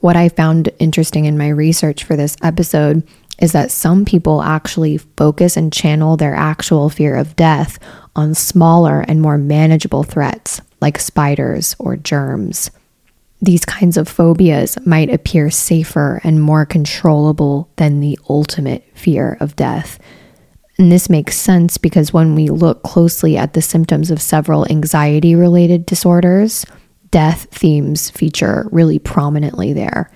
What 0.00 0.16
I 0.16 0.28
found 0.28 0.70
interesting 0.78 1.26
in 1.26 1.36
my 1.36 1.48
research 1.48 2.04
for 2.04 2.16
this 2.16 2.36
episode 2.42 3.06
is 3.38 3.52
that 3.52 3.70
some 3.70 4.04
people 4.04 4.42
actually 4.42 4.98
focus 4.98 5.56
and 5.56 5.72
channel 5.72 6.16
their 6.16 6.34
actual 6.34 6.90
fear 6.90 7.16
of 7.16 7.36
death 7.36 7.78
on 8.14 8.34
smaller 8.34 9.00
and 9.00 9.20
more 9.20 9.38
manageable 9.38 10.02
threats 10.02 10.60
like 10.80 10.98
spiders 10.98 11.76
or 11.78 11.96
germs. 11.96 12.70
These 13.42 13.64
kinds 13.64 13.96
of 13.96 14.08
phobias 14.08 14.78
might 14.86 15.10
appear 15.10 15.50
safer 15.50 16.20
and 16.22 16.42
more 16.42 16.66
controllable 16.66 17.70
than 17.76 18.00
the 18.00 18.18
ultimate 18.28 18.84
fear 18.94 19.38
of 19.40 19.56
death. 19.56 19.98
And 20.80 20.90
this 20.90 21.10
makes 21.10 21.36
sense 21.36 21.76
because 21.76 22.14
when 22.14 22.34
we 22.34 22.48
look 22.48 22.82
closely 22.82 23.36
at 23.36 23.52
the 23.52 23.60
symptoms 23.60 24.10
of 24.10 24.18
several 24.18 24.66
anxiety 24.70 25.34
related 25.34 25.84
disorders, 25.84 26.64
death 27.10 27.48
themes 27.50 28.08
feature 28.08 28.66
really 28.72 28.98
prominently 28.98 29.74
there. 29.74 30.10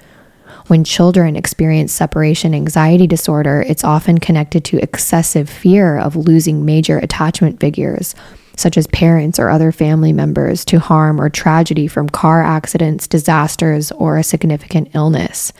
When 0.69 0.83
children 0.83 1.37
experience 1.37 1.93
separation 1.93 2.55
anxiety 2.55 3.07
disorder, 3.07 3.63
it's 3.69 3.85
often 3.85 4.17
connected 4.17 4.65
to 4.65 4.83
excessive 4.83 5.51
fear 5.51 5.99
of 5.99 6.17
losing 6.17 6.65
major 6.65 6.97
attachment 6.97 7.61
figures, 7.61 8.15
such 8.57 8.79
as 8.79 8.87
parents 8.87 9.39
or 9.39 9.51
other 9.51 9.71
family 9.71 10.15
members, 10.15 10.65
to 10.65 10.81
harm 10.81 11.21
or 11.21 11.29
tragedy 11.29 11.87
from 11.87 12.09
car 12.09 12.43
accidents, 12.43 13.07
disasters, 13.07 13.93
or 13.93 14.17
a 14.17 14.25
significant 14.25 14.89
illness 14.95 15.53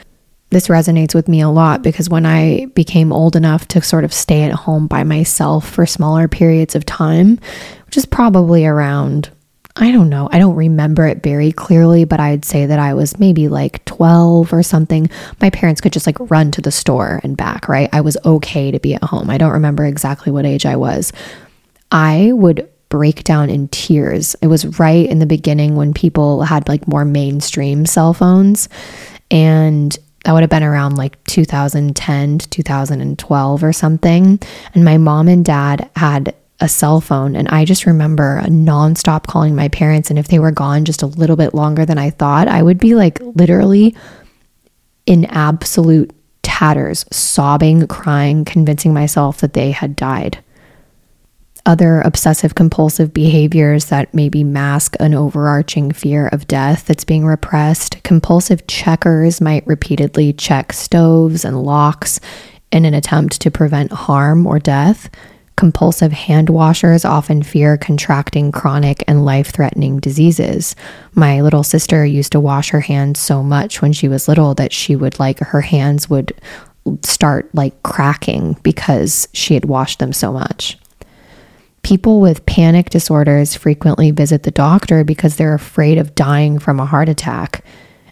this 0.49 0.67
resonates 0.67 1.15
with 1.15 1.27
me 1.27 1.41
a 1.41 1.49
lot 1.49 1.81
because 1.81 2.09
when 2.09 2.25
I 2.25 2.67
became 2.67 3.11
old 3.11 3.35
enough 3.35 3.67
to 3.69 3.81
sort 3.81 4.03
of 4.03 4.13
stay 4.13 4.43
at 4.43 4.53
home 4.53 4.87
by 4.87 5.03
myself 5.03 5.67
for 5.69 5.85
smaller 5.85 6.27
periods 6.27 6.75
of 6.75 6.85
time, 6.85 7.39
which 7.85 7.97
is 7.97 8.05
probably 8.05 8.65
around, 8.65 9.29
I 9.75 9.91
don't 9.91 10.09
know, 10.09 10.29
I 10.31 10.39
don't 10.39 10.55
remember 10.55 11.05
it 11.07 11.23
very 11.23 11.51
clearly, 11.51 12.05
but 12.05 12.19
I'd 12.19 12.45
say 12.45 12.65
that 12.67 12.79
I 12.79 12.93
was 12.93 13.19
maybe 13.19 13.47
like 13.47 13.83
12 13.85 14.53
or 14.53 14.63
something. 14.63 15.09
My 15.41 15.49
parents 15.49 15.81
could 15.81 15.93
just 15.93 16.05
like 16.07 16.17
run 16.31 16.51
to 16.51 16.61
the 16.61 16.71
store 16.71 17.19
and 17.23 17.35
back, 17.35 17.67
right? 17.67 17.89
I 17.91 18.01
was 18.01 18.17
okay 18.23 18.71
to 18.71 18.79
be 18.79 18.93
at 18.93 19.03
home. 19.03 19.29
I 19.29 19.37
don't 19.37 19.51
remember 19.51 19.85
exactly 19.85 20.31
what 20.31 20.45
age 20.45 20.65
I 20.65 20.77
was. 20.77 21.11
I 21.91 22.31
would 22.33 22.69
break 22.89 23.23
down 23.23 23.49
in 23.49 23.67
tears. 23.69 24.35
It 24.41 24.47
was 24.47 24.79
right 24.79 25.09
in 25.09 25.19
the 25.19 25.25
beginning 25.25 25.75
when 25.75 25.93
people 25.93 26.43
had 26.43 26.69
like 26.69 26.87
more 26.87 27.03
mainstream 27.03 27.85
cell 27.85 28.13
phones. 28.13 28.69
And 29.31 29.97
That 30.25 30.33
would 30.33 30.41
have 30.41 30.49
been 30.49 30.63
around 30.63 30.97
like 30.97 31.23
2010 31.25 32.37
to 32.39 32.49
2012 32.49 33.63
or 33.63 33.71
something. 33.71 34.39
And 34.73 34.83
my 34.83 34.97
mom 34.97 35.27
and 35.27 35.45
dad 35.45 35.87
had 35.95 36.35
a 36.59 36.67
cell 36.67 36.99
phone. 36.99 37.35
And 37.35 37.47
I 37.49 37.63
just 37.63 37.85
remember 37.85 38.41
nonstop 38.45 39.27
calling 39.27 39.55
my 39.55 39.67
parents. 39.67 40.09
And 40.09 40.17
if 40.17 40.27
they 40.27 40.39
were 40.39 40.51
gone 40.51 40.83
just 40.83 41.03
a 41.03 41.07
little 41.07 41.35
bit 41.35 41.53
longer 41.53 41.85
than 41.85 41.99
I 41.99 42.09
thought, 42.09 42.47
I 42.47 42.63
would 42.63 42.79
be 42.79 42.95
like 42.95 43.19
literally 43.21 43.95
in 45.05 45.25
absolute 45.25 46.11
tatters, 46.41 47.05
sobbing, 47.11 47.85
crying, 47.87 48.45
convincing 48.45 48.93
myself 48.93 49.41
that 49.41 49.53
they 49.53 49.71
had 49.71 49.95
died. 49.95 50.39
Other 51.67 52.01
obsessive 52.01 52.53
compulsive 52.53 53.11
behaviors 53.11 53.85
that 53.85 54.13
maybe 54.13 54.43
mask 54.43 54.95
an 54.99 55.15
overarching 55.15 55.91
fear 55.91 56.27
of 56.27 56.47
death 56.47 56.85
that's 56.85 57.03
being 57.03 57.25
repressed. 57.25 58.03
Compulsive 58.03 58.67
checkers 58.67 59.41
might 59.41 59.65
repeatedly 59.65 60.31
check 60.31 60.73
stoves 60.73 61.43
and 61.43 61.63
locks 61.63 62.19
in 62.71 62.85
an 62.85 62.93
attempt 62.93 63.41
to 63.41 63.49
prevent 63.49 63.91
harm 63.91 64.45
or 64.45 64.59
death. 64.59 65.09
Compulsive 65.55 66.11
hand 66.11 66.51
washers 66.51 67.03
often 67.03 67.41
fear 67.41 67.77
contracting 67.77 68.51
chronic 68.51 69.03
and 69.07 69.25
life 69.25 69.47
threatening 69.47 69.99
diseases. 69.99 70.75
My 71.15 71.41
little 71.41 71.63
sister 71.63 72.05
used 72.05 72.33
to 72.33 72.39
wash 72.39 72.69
her 72.69 72.81
hands 72.81 73.19
so 73.19 73.41
much 73.41 73.81
when 73.81 73.93
she 73.93 74.07
was 74.07 74.27
little 74.27 74.53
that 74.55 74.73
she 74.73 74.95
would 74.95 75.17
like 75.17 75.39
her 75.39 75.61
hands 75.61 76.11
would 76.11 76.39
start 77.01 77.49
like 77.55 77.81
cracking 77.81 78.55
because 78.61 79.27
she 79.33 79.55
had 79.55 79.65
washed 79.65 79.97
them 79.97 80.13
so 80.13 80.31
much. 80.31 80.77
People 81.85 82.19
with 82.19 82.47
panic 82.47 82.89
disorders 82.89 83.53
frequently 83.53 84.09
visit 84.09 84.41
the 84.41 84.49
doctor 84.49 85.03
because 85.03 85.35
they're 85.35 85.53
afraid 85.53 85.99
of 85.99 86.15
dying 86.15 86.57
from 86.57 86.79
a 86.79 86.85
heart 86.87 87.09
attack. 87.09 87.63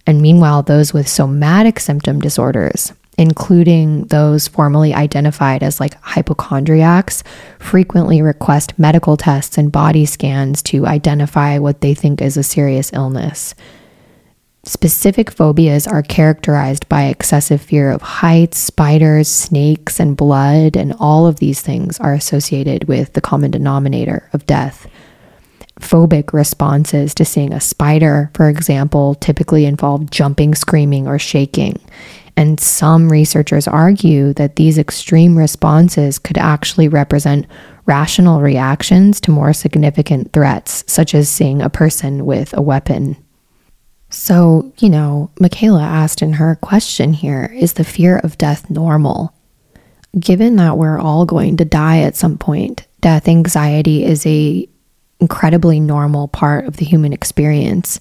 And 0.06 0.22
meanwhile, 0.22 0.62
those 0.62 0.94
with 0.94 1.08
somatic 1.08 1.80
symptom 1.80 2.20
disorders, 2.20 2.94
including 3.18 4.04
those 4.04 4.48
formally 4.48 4.94
identified 4.94 5.64
as 5.64 5.80
like 5.80 5.96
hypochondriacs, 6.04 7.24
frequently 7.58 8.22
request 8.22 8.78
medical 8.78 9.18
tests 9.18 9.58
and 9.58 9.72
body 9.72 10.06
scans 10.06 10.62
to 10.62 10.86
identify 10.86 11.58
what 11.58 11.82
they 11.82 11.96
think 11.96 12.22
is 12.22 12.38
a 12.38 12.44
serious 12.44 12.94
illness. 12.94 13.56
Specific 14.66 15.30
phobias 15.30 15.88
are 15.88 16.02
characterized 16.02 16.88
by 16.88 17.04
excessive 17.04 17.62
fear 17.62 17.92
of 17.92 18.02
heights, 18.02 18.58
spiders, 18.58 19.28
snakes, 19.28 20.00
and 20.00 20.16
blood, 20.16 20.78
and 20.78 20.94
all 21.02 21.28
of 21.28 21.36
these 21.38 21.62
things 21.62 22.00
are 22.00 22.14
associated 22.14 22.86
with 22.86 23.12
the 23.12 23.20
common 23.20 23.52
denominator 23.52 24.30
of 24.32 24.46
death. 24.46 24.88
Phobic 25.82 26.32
responses 26.32 27.14
to 27.16 27.26
seeing 27.26 27.52
a 27.52 27.60
spider, 27.60 28.32
for 28.36 28.48
example, 28.48 29.16
typically 29.16 29.66
involve 29.66 30.10
jumping, 30.10 30.56
screaming, 30.56 31.10
or 31.10 31.20
shaking. 31.20 31.82
And 32.38 32.58
some 32.58 33.12
researchers 33.12 33.68
argue 33.68 34.32
that 34.36 34.56
these 34.56 34.78
extreme 34.78 35.38
responses 35.38 36.18
could 36.18 36.38
actually 36.38 36.88
represent 36.88 37.48
rational 37.86 38.40
reactions 38.40 39.20
to 39.22 39.32
more 39.32 39.52
significant 39.52 40.32
threats, 40.32 40.86
such 40.88 41.14
as 41.14 41.28
seeing 41.28 41.62
a 41.62 41.70
person 41.70 42.26
with 42.26 42.56
a 42.58 42.62
weapon. 42.62 43.18
So, 44.14 44.72
you 44.78 44.92
know, 44.92 45.32
Michaela 45.40 45.82
asked 45.82 46.22
in 46.22 46.34
her 46.34 46.56
question 46.62 47.14
here 47.14 47.52
is 47.54 47.74
the 47.74 47.84
fear 47.84 48.20
of 48.20 48.38
death 48.38 48.70
normal? 48.70 49.34
Given 50.18 50.56
that 50.58 50.78
we're 50.78 51.00
all 51.00 51.26
going 51.26 51.58
to 51.58 51.66
die 51.66 52.02
at 52.02 52.16
some 52.16 52.38
point, 52.38 52.86
death 53.02 53.28
anxiety 53.28 54.06
is 54.06 54.24
a 54.28 54.70
incredibly 55.20 55.80
normal 55.80 56.28
part 56.28 56.66
of 56.66 56.78
the 56.78 56.86
human 56.86 57.12
experience. 57.12 58.00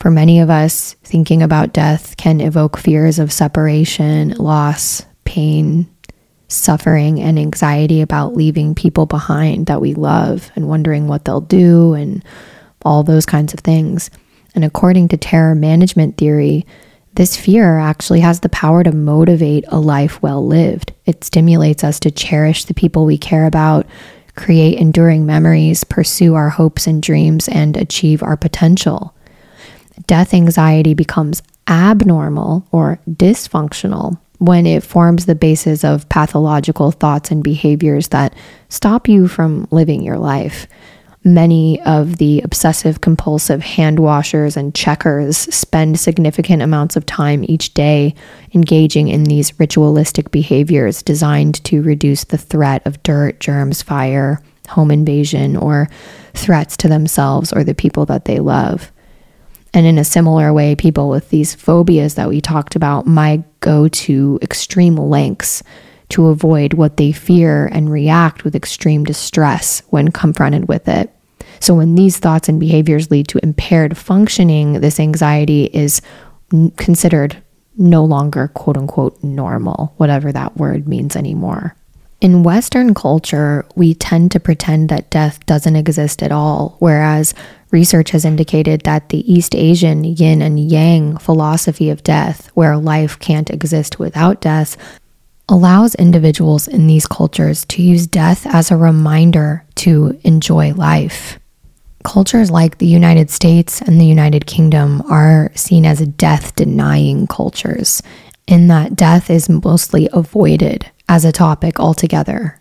For 0.00 0.10
many 0.10 0.40
of 0.40 0.48
us, 0.48 0.94
thinking 1.04 1.42
about 1.42 1.74
death 1.74 2.16
can 2.16 2.40
evoke 2.40 2.78
fears 2.78 3.18
of 3.18 3.30
separation, 3.30 4.30
loss, 4.30 5.04
pain, 5.24 5.86
suffering, 6.48 7.20
and 7.20 7.38
anxiety 7.38 8.00
about 8.00 8.34
leaving 8.34 8.74
people 8.74 9.04
behind 9.04 9.66
that 9.66 9.82
we 9.82 9.92
love 9.92 10.50
and 10.56 10.66
wondering 10.66 11.08
what 11.08 11.26
they'll 11.26 11.42
do 11.42 11.92
and 11.92 12.24
all 12.86 13.02
those 13.02 13.26
kinds 13.26 13.52
of 13.52 13.60
things. 13.60 14.10
And 14.54 14.64
according 14.64 15.08
to 15.08 15.16
terror 15.16 15.54
management 15.54 16.16
theory, 16.16 16.66
this 17.14 17.36
fear 17.36 17.78
actually 17.78 18.20
has 18.20 18.40
the 18.40 18.48
power 18.48 18.82
to 18.84 18.92
motivate 18.92 19.64
a 19.68 19.78
life 19.78 20.22
well 20.22 20.46
lived. 20.46 20.92
It 21.06 21.24
stimulates 21.24 21.84
us 21.84 22.00
to 22.00 22.10
cherish 22.10 22.64
the 22.64 22.74
people 22.74 23.04
we 23.04 23.18
care 23.18 23.46
about, 23.46 23.86
create 24.34 24.78
enduring 24.78 25.26
memories, 25.26 25.84
pursue 25.84 26.34
our 26.34 26.50
hopes 26.50 26.86
and 26.86 27.02
dreams, 27.02 27.48
and 27.48 27.76
achieve 27.76 28.22
our 28.22 28.36
potential 28.36 29.14
death 30.06 30.34
anxiety 30.34 30.94
becomes 30.94 31.42
abnormal 31.68 32.66
or 32.70 32.98
dysfunctional 33.08 34.18
when 34.38 34.66
it 34.66 34.82
forms 34.82 35.26
the 35.26 35.34
basis 35.34 35.84
of 35.84 36.08
pathological 36.08 36.90
thoughts 36.90 37.30
and 37.30 37.44
behaviors 37.44 38.08
that 38.08 38.34
stop 38.68 39.08
you 39.08 39.28
from 39.28 39.68
living 39.70 40.02
your 40.02 40.18
life. 40.18 40.66
Many 41.24 41.80
of 41.82 42.16
the 42.16 42.40
obsessive 42.40 43.00
compulsive 43.00 43.62
hand 43.62 44.00
washers 44.00 44.56
and 44.56 44.74
checkers 44.74 45.36
spend 45.36 46.00
significant 46.00 46.62
amounts 46.62 46.96
of 46.96 47.06
time 47.06 47.44
each 47.46 47.74
day 47.74 48.16
engaging 48.54 49.06
in 49.06 49.24
these 49.24 49.58
ritualistic 49.60 50.32
behaviors 50.32 51.00
designed 51.00 51.62
to 51.64 51.80
reduce 51.80 52.24
the 52.24 52.38
threat 52.38 52.84
of 52.86 53.00
dirt, 53.04 53.38
germs, 53.38 53.82
fire, 53.82 54.42
home 54.68 54.90
invasion, 54.90 55.56
or 55.56 55.88
threats 56.34 56.76
to 56.78 56.88
themselves 56.88 57.52
or 57.52 57.62
the 57.62 57.74
people 57.74 58.04
that 58.06 58.24
they 58.24 58.40
love. 58.40 58.90
And 59.72 59.86
in 59.86 59.98
a 59.98 60.04
similar 60.04 60.52
way, 60.52 60.74
people 60.74 61.08
with 61.08 61.30
these 61.30 61.54
phobias 61.54 62.16
that 62.16 62.28
we 62.28 62.40
talked 62.40 62.74
about 62.74 63.06
might 63.06 63.44
go 63.60 63.86
to 63.86 64.40
extreme 64.42 64.96
lengths 64.96 65.62
to 66.12 66.28
avoid 66.28 66.74
what 66.74 66.96
they 66.96 67.12
fear 67.12 67.66
and 67.66 67.90
react 67.90 68.44
with 68.44 68.54
extreme 68.54 69.04
distress 69.04 69.82
when 69.90 70.10
confronted 70.10 70.68
with 70.68 70.88
it. 70.88 71.10
So, 71.60 71.74
when 71.74 71.94
these 71.94 72.18
thoughts 72.18 72.48
and 72.48 72.58
behaviors 72.58 73.10
lead 73.10 73.28
to 73.28 73.40
impaired 73.42 73.96
functioning, 73.96 74.80
this 74.80 74.98
anxiety 74.98 75.64
is 75.72 76.02
considered 76.76 77.36
no 77.76 78.04
longer 78.04 78.48
quote 78.48 78.76
unquote 78.76 79.22
normal, 79.22 79.94
whatever 79.96 80.32
that 80.32 80.56
word 80.56 80.88
means 80.88 81.16
anymore. 81.16 81.74
In 82.20 82.44
Western 82.44 82.94
culture, 82.94 83.66
we 83.74 83.94
tend 83.94 84.30
to 84.30 84.40
pretend 84.40 84.88
that 84.88 85.10
death 85.10 85.44
doesn't 85.46 85.74
exist 85.74 86.22
at 86.22 86.30
all, 86.30 86.76
whereas 86.78 87.34
research 87.72 88.10
has 88.10 88.24
indicated 88.24 88.82
that 88.82 89.08
the 89.08 89.32
East 89.32 89.56
Asian 89.56 90.04
yin 90.04 90.40
and 90.40 90.60
yang 90.70 91.16
philosophy 91.16 91.90
of 91.90 92.04
death, 92.04 92.48
where 92.54 92.76
life 92.76 93.18
can't 93.18 93.50
exist 93.50 93.98
without 93.98 94.40
death, 94.40 94.76
allows 95.48 95.94
individuals 95.96 96.68
in 96.68 96.86
these 96.86 97.06
cultures 97.06 97.64
to 97.66 97.82
use 97.82 98.06
death 98.06 98.46
as 98.46 98.70
a 98.70 98.76
reminder 98.76 99.64
to 99.76 100.18
enjoy 100.24 100.72
life. 100.74 101.38
Cultures 102.04 102.50
like 102.50 102.78
the 102.78 102.86
United 102.86 103.30
States 103.30 103.80
and 103.80 104.00
the 104.00 104.06
United 104.06 104.46
Kingdom 104.46 105.02
are 105.10 105.52
seen 105.54 105.86
as 105.86 106.00
death 106.00 106.56
denying 106.56 107.26
cultures, 107.26 108.02
in 108.46 108.68
that 108.68 108.96
death 108.96 109.30
is 109.30 109.48
mostly 109.48 110.08
avoided 110.12 110.90
as 111.08 111.24
a 111.24 111.32
topic 111.32 111.78
altogether. 111.78 112.60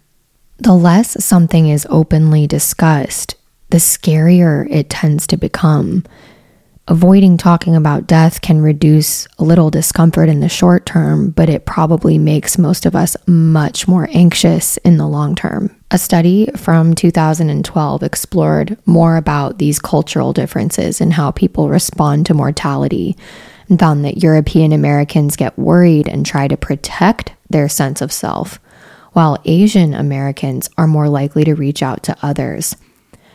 The 0.60 0.74
less 0.74 1.24
something 1.24 1.70
is 1.70 1.88
openly 1.89 2.46
discussed, 2.46 3.36
the 3.72 3.78
scarier 3.78 4.67
it 4.70 4.89
tends 4.89 5.26
to 5.28 5.38
become. 5.38 6.04
Avoiding 6.88 7.38
talking 7.38 7.76
about 7.76 8.08
death 8.08 8.41
can 8.41 8.60
reduce 8.60 9.28
a 9.38 9.44
little 9.44 9.70
discomfort 9.70 10.30
in 10.30 10.39
the 10.39 10.50
short 10.50 10.86
term, 10.88 11.30
but 11.30 11.48
it 11.48 11.65
probably 11.67 12.17
makes 12.17 12.58
most 12.58 12.88
of 12.88 12.96
us 12.96 13.15
much 13.28 13.88
more 13.88 14.10
anxious 14.12 14.78
in 14.78 14.98
the 14.98 15.08
long 15.08 15.36
term. 15.36 15.76
A 15.91 16.00
study 16.00 16.50
from 16.58 16.96
2012 16.96 18.02
explored 18.02 18.78
more 18.86 19.15
about 19.15 19.60
these 19.60 19.80
cultural 19.80 20.34
differences 20.34 21.00
and 21.00 21.13
how 21.13 21.30
people 21.30 21.70
respond 21.70 22.26
to 22.26 22.34
mortality 22.34 23.15
and 23.70 23.80
found 23.80 24.04
that 24.04 24.24
European 24.24 24.74
Americans 24.74 25.36
get 25.36 25.58
worried 25.60 26.08
and 26.08 26.26
try 26.26 26.48
to 26.48 26.58
protect 26.58 27.32
their 27.50 27.70
sense 27.70 28.02
of 28.02 28.12
self, 28.12 28.60
while 29.13 29.41
Asian 29.46 29.94
Americans 29.94 30.67
are 30.80 30.88
more 30.88 31.08
likely 31.08 31.44
to 31.44 31.54
reach 31.54 31.84
out 31.84 32.02
to 32.04 32.17
others. 32.24 32.76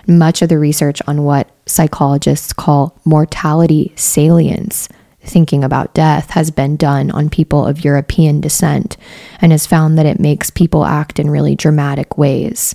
Much 0.07 0.43
of 0.43 0.49
the 0.49 0.59
research 0.59 1.01
on 1.07 1.23
what 1.23 1.51
psychologists 1.67 2.53
call 2.53 2.99
mortality 3.05 3.93
salience, 3.97 4.89
thinking 5.21 5.65
about 5.65 5.95
death, 5.95 6.31
has 6.31 6.51
been 6.51 6.77
done 6.77 7.11
on 7.11 7.29
people 7.29 7.67
of 7.67 7.85
European 7.85 8.41
descent 8.41 8.97
and 9.41 9.53
has 9.53 9.67
found 9.67 9.99
that 9.99 10.07
it 10.07 10.21
makes 10.21 10.51
people 10.51 10.85
act 10.85 11.19
in 11.19 11.31
really 11.31 11.57
dramatic 11.57 12.17
ways. 12.17 12.75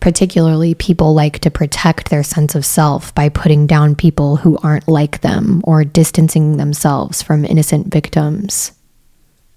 Particularly, 0.00 0.74
people 0.74 1.14
like 1.14 1.38
to 1.38 1.50
protect 1.50 2.10
their 2.10 2.22
sense 2.22 2.54
of 2.54 2.66
self 2.66 3.14
by 3.14 3.28
putting 3.30 3.66
down 3.66 3.94
people 3.94 4.36
who 4.36 4.58
aren't 4.58 4.88
like 4.88 5.22
them 5.22 5.62
or 5.64 5.84
distancing 5.84 6.56
themselves 6.56 7.22
from 7.22 7.44
innocent 7.44 7.90
victims. 7.90 8.72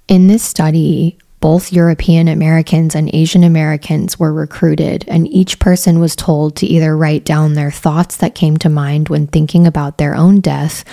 In 0.08 0.28
this 0.28 0.44
study, 0.44 1.18
both 1.40 1.72
European 1.72 2.28
Americans 2.28 2.96
and 2.96 3.14
Asian 3.14 3.44
Americans 3.44 4.18
were 4.18 4.34
recruited, 4.34 5.06
and 5.08 5.28
each 5.28 5.60
person 5.60 6.00
was 6.00 6.16
told 6.16 6.56
to 6.56 6.66
either 6.66 6.98
write 6.98 7.26
down 7.26 7.54
their 7.54 7.72
thoughts 7.72 8.18
that 8.18 8.36
came 8.36 8.58
to 8.58 8.70
mind 8.70 9.10
when 9.10 9.28
thinking 9.28 9.68
about 9.68 9.98
their 9.98 10.16
own 10.16 10.40
death 10.40 10.84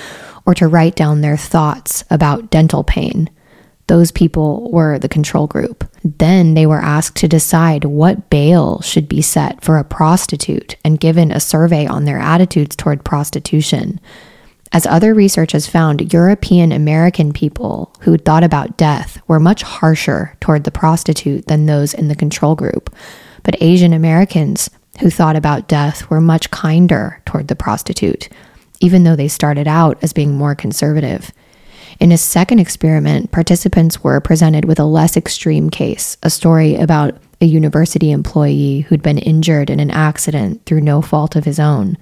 or 0.46 0.54
to 0.54 0.68
write 0.68 0.94
down 0.94 1.20
their 1.22 1.37
thoughts 1.37 2.04
about 2.11 2.50
dental 2.50 2.85
pain. 2.85 3.30
Those 3.87 4.11
people 4.11 4.70
were 4.70 4.98
the 4.98 5.09
control 5.09 5.46
group. 5.46 5.85
Then 6.02 6.54
they 6.54 6.66
were 6.66 6.80
asked 6.80 7.16
to 7.18 7.28
decide 7.28 7.85
what 7.85 8.30
bail 8.30 8.80
should 8.80 9.09
be 9.09 9.22
set 9.22 9.62
for 9.62 9.76
a 9.76 9.85
prostitute 9.85 10.76
and 10.85 11.00
given 11.00 11.30
a 11.30 11.40
survey 11.40 11.87
on 11.87 12.04
their 12.04 12.18
attitudes 12.18 12.76
toward 12.76 13.04
prostitution. 13.04 14.00
As 14.74 14.87
other 14.87 15.14
research 15.14 15.52
has 15.52 15.68
found, 15.68 16.12
European 16.12 16.72
American 16.72 17.32
people 17.32 17.94
who 18.00 18.18
thought 18.18 18.42
about 18.42 18.76
death 18.76 19.22
were 19.28 19.38
much 19.38 19.62
harsher 19.62 20.37
toward 20.40 20.64
the 20.64 20.72
prostitute 20.72 21.46
than 21.46 21.66
those 21.66 21.94
in 21.94 22.08
the 22.08 22.16
control 22.16 22.56
group. 22.56 22.92
But 23.44 23.62
Asian 23.62 23.92
Americans 23.92 24.68
who 24.98 25.10
thought 25.10 25.37
about 25.37 25.68
death 25.68 26.10
were 26.10 26.20
much 26.20 26.50
kinder 26.50 27.22
toward 27.24 27.46
the 27.46 27.54
prostitute, 27.54 28.28
even 28.80 29.04
though 29.04 29.14
they 29.14 29.28
started 29.28 29.68
out 29.68 29.96
as 30.02 30.12
being 30.12 30.34
more 30.37 30.56
conservative. 30.56 31.30
In 32.00 32.10
a 32.10 32.18
second 32.18 32.58
experiment, 32.58 33.30
participants 33.30 34.02
were 34.02 34.20
presented 34.20 34.64
with 34.64 34.80
a 34.80 34.84
less 34.84 35.16
extreme 35.16 35.70
case, 35.70 36.16
a 36.24 36.30
story 36.30 36.74
about 36.74 37.16
a 37.40 37.46
university 37.46 38.10
employee 38.10 38.80
who'd 38.80 39.04
been 39.04 39.18
injured 39.18 39.70
in 39.70 39.78
an 39.78 39.92
accident 39.92 40.66
through 40.66 40.80
no 40.80 41.00
fault 41.00 41.37
of 41.37 41.44
his 41.44 41.60
own. 41.60 41.96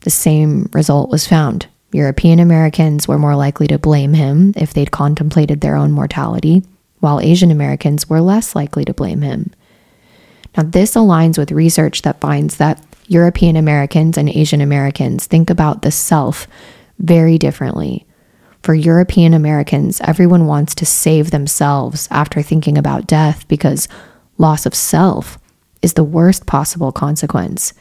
The 0.00 0.10
same 0.10 0.68
result 0.74 1.08
was 1.08 1.26
found. 1.26 1.66
European 1.92 2.38
Americans 2.38 3.08
were 3.08 3.18
more 3.18 3.36
likely 3.36 3.66
to 3.66 3.78
blame 3.78 4.14
him 4.14 4.52
if 4.56 4.72
they'd 4.72 4.90
contemplated 4.90 5.60
their 5.60 5.76
own 5.76 5.90
mortality, 5.92 6.62
while 7.00 7.20
Asian 7.20 7.50
Americans 7.50 8.08
were 8.08 8.20
less 8.20 8.54
likely 8.54 8.84
to 8.84 8.94
blame 8.94 9.22
him. 9.22 9.50
Now, 10.56 10.64
this 10.64 10.94
aligns 10.94 11.38
with 11.38 11.52
research 11.52 12.02
that 12.02 12.20
finds 12.20 12.56
that 12.56 12.84
European 13.08 13.56
Americans 13.56 14.16
and 14.16 14.28
Asian 14.28 14.60
Americans 14.60 15.26
think 15.26 15.50
about 15.50 15.82
the 15.82 15.90
self 15.90 16.46
very 16.98 17.38
differently. 17.38 18.06
For 18.62 18.74
European 18.74 19.32
Americans, 19.32 20.00
everyone 20.02 20.46
wants 20.46 20.74
to 20.76 20.86
save 20.86 21.30
themselves 21.30 22.06
after 22.10 22.42
thinking 22.42 22.76
about 22.76 23.06
death 23.06 23.48
because 23.48 23.88
loss 24.38 24.66
of 24.66 24.74
self 24.74 25.38
is 25.82 25.94
the 25.94 26.04
worst 26.04 26.46
possible 26.46 26.92
consequence. 26.92 27.72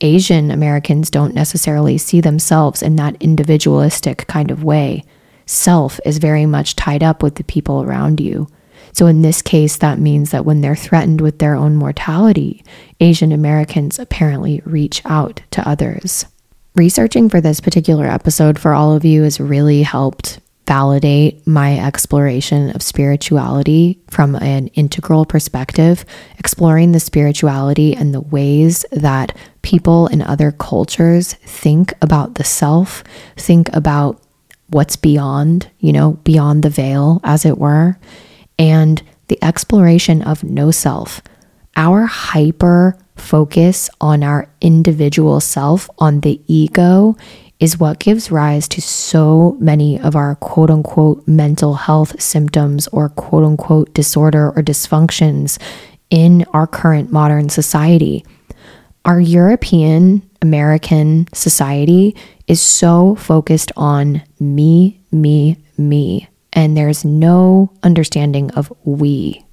Asian 0.00 0.50
Americans 0.50 1.10
don't 1.10 1.34
necessarily 1.34 1.98
see 1.98 2.20
themselves 2.20 2.82
in 2.82 2.96
that 2.96 3.16
individualistic 3.20 4.26
kind 4.26 4.50
of 4.50 4.64
way. 4.64 5.04
Self 5.46 6.00
is 6.04 6.18
very 6.18 6.46
much 6.46 6.76
tied 6.76 7.02
up 7.02 7.22
with 7.22 7.34
the 7.34 7.44
people 7.44 7.82
around 7.82 8.20
you. 8.20 8.48
So, 8.92 9.06
in 9.06 9.22
this 9.22 9.42
case, 9.42 9.76
that 9.76 9.98
means 9.98 10.30
that 10.30 10.44
when 10.44 10.60
they're 10.60 10.76
threatened 10.76 11.20
with 11.20 11.38
their 11.38 11.54
own 11.54 11.76
mortality, 11.76 12.64
Asian 12.98 13.30
Americans 13.30 13.98
apparently 13.98 14.62
reach 14.64 15.02
out 15.04 15.42
to 15.52 15.68
others. 15.68 16.26
Researching 16.74 17.28
for 17.28 17.40
this 17.40 17.60
particular 17.60 18.06
episode 18.06 18.58
for 18.58 18.72
all 18.72 18.94
of 18.94 19.04
you 19.04 19.22
has 19.24 19.40
really 19.40 19.82
helped 19.82 20.40
validate 20.70 21.44
my 21.48 21.76
exploration 21.80 22.70
of 22.76 22.80
spirituality 22.80 23.98
from 24.08 24.36
an 24.36 24.68
integral 24.68 25.24
perspective, 25.24 26.04
exploring 26.38 26.92
the 26.92 27.00
spirituality 27.00 27.92
and 27.96 28.14
the 28.14 28.20
ways 28.20 28.86
that 28.92 29.36
people 29.62 30.06
in 30.06 30.22
other 30.22 30.52
cultures 30.52 31.32
think 31.32 31.92
about 32.02 32.36
the 32.36 32.44
self, 32.44 33.02
think 33.36 33.68
about 33.72 34.22
what's 34.68 34.94
beyond, 34.94 35.68
you 35.80 35.92
know, 35.92 36.12
beyond 36.22 36.62
the 36.62 36.70
veil, 36.70 37.20
as 37.24 37.44
it 37.44 37.58
were, 37.58 37.98
and 38.56 39.02
the 39.26 39.42
exploration 39.42 40.22
of 40.22 40.44
no 40.44 40.70
self. 40.70 41.20
Our 41.74 42.06
hyper 42.06 42.96
focus 43.16 43.90
on 44.00 44.22
our 44.22 44.48
individual 44.60 45.40
self, 45.40 45.90
on 45.98 46.20
the 46.20 46.40
ego, 46.46 47.16
is 47.60 47.78
what 47.78 47.98
gives 47.98 48.30
rise 48.30 48.66
to 48.66 48.80
so 48.80 49.56
many 49.60 50.00
of 50.00 50.16
our 50.16 50.34
quote 50.36 50.70
unquote 50.70 51.26
mental 51.28 51.74
health 51.74 52.20
symptoms 52.20 52.88
or 52.88 53.10
quote 53.10 53.44
unquote 53.44 53.92
disorder 53.92 54.48
or 54.50 54.62
dysfunctions 54.62 55.58
in 56.08 56.44
our 56.54 56.66
current 56.66 57.12
modern 57.12 57.50
society. 57.50 58.24
Our 59.04 59.20
European 59.20 60.28
American 60.42 61.26
society 61.34 62.16
is 62.48 62.60
so 62.60 63.14
focused 63.14 63.72
on 63.76 64.22
me, 64.40 65.00
me, 65.12 65.58
me, 65.76 66.28
and 66.52 66.76
there's 66.76 67.04
no 67.04 67.72
understanding 67.82 68.50
of 68.52 68.72
we. 68.84 69.44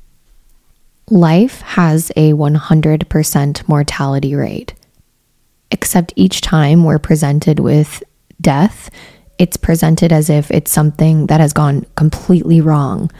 Life 1.09 1.61
has 1.61 2.11
a 2.15 2.33
100% 2.33 3.69
mortality 3.69 4.35
rate 4.35 4.73
except 5.71 6.13
each 6.15 6.41
time 6.41 6.83
we're 6.83 6.99
presented 6.99 7.59
with 7.59 8.03
death, 8.39 8.89
it's 9.37 9.57
presented 9.57 10.11
as 10.11 10.29
if 10.29 10.49
it's 10.51 10.71
something 10.71 11.27
that 11.27 11.39
has 11.39 11.53
gone 11.53 11.85
completely 11.95 12.61
wrong. 12.61 13.11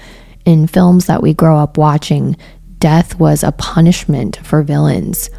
In 0.46 0.68
films 0.68 1.06
that 1.06 1.22
we 1.22 1.34
grow 1.34 1.58
up 1.58 1.78
watching, 1.78 2.36
death 2.80 3.20
was 3.20 3.44
a 3.44 3.52
punishment 3.52 4.38
for 4.38 4.64
villains. 4.64 5.30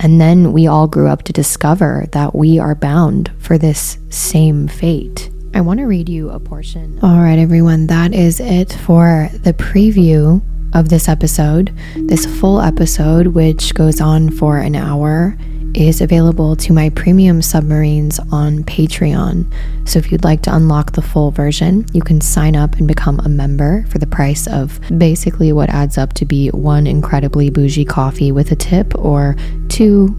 And 0.00 0.20
then 0.20 0.52
we 0.52 0.66
all 0.66 0.88
grew 0.88 1.08
up 1.08 1.22
to 1.24 1.32
discover 1.32 2.06
that 2.12 2.34
we 2.34 2.58
are 2.58 2.74
bound 2.74 3.30
for 3.38 3.58
this 3.58 3.98
same 4.10 4.66
fate. 4.66 5.30
I 5.54 5.60
want 5.60 5.78
to 5.78 5.86
read 5.86 6.08
you 6.08 6.30
a 6.30 6.40
portion. 6.40 6.98
All 7.00 7.20
right, 7.20 7.38
everyone, 7.38 7.86
that 7.86 8.12
is 8.12 8.40
it 8.40 8.72
for 8.72 9.28
the 9.32 9.52
preview 9.52 10.42
of 10.74 10.88
this 10.88 11.08
episode. 11.08 11.72
This 11.94 12.26
full 12.40 12.60
episode, 12.60 13.28
which 13.28 13.72
goes 13.74 14.00
on 14.00 14.30
for 14.30 14.58
an 14.58 14.74
hour, 14.74 15.38
is 15.74 16.00
available 16.00 16.56
to 16.56 16.72
my 16.72 16.88
premium 16.90 17.42
submarines 17.42 18.18
on 18.30 18.64
Patreon. 18.64 19.52
So 19.88 19.98
if 19.98 20.10
you'd 20.10 20.24
like 20.24 20.42
to 20.42 20.54
unlock 20.54 20.92
the 20.92 21.02
full 21.02 21.30
version, 21.30 21.84
you 21.92 22.02
can 22.02 22.20
sign 22.20 22.56
up 22.56 22.76
and 22.76 22.86
become 22.86 23.20
a 23.20 23.28
member 23.28 23.84
for 23.88 23.98
the 23.98 24.06
price 24.06 24.46
of 24.46 24.80
basically 24.98 25.52
what 25.52 25.70
adds 25.70 25.98
up 25.98 26.12
to 26.14 26.24
be 26.24 26.48
one 26.48 26.86
incredibly 26.86 27.50
bougie 27.50 27.84
coffee 27.84 28.32
with 28.32 28.52
a 28.52 28.56
tip 28.56 28.94
or 28.96 29.36
two 29.68 30.14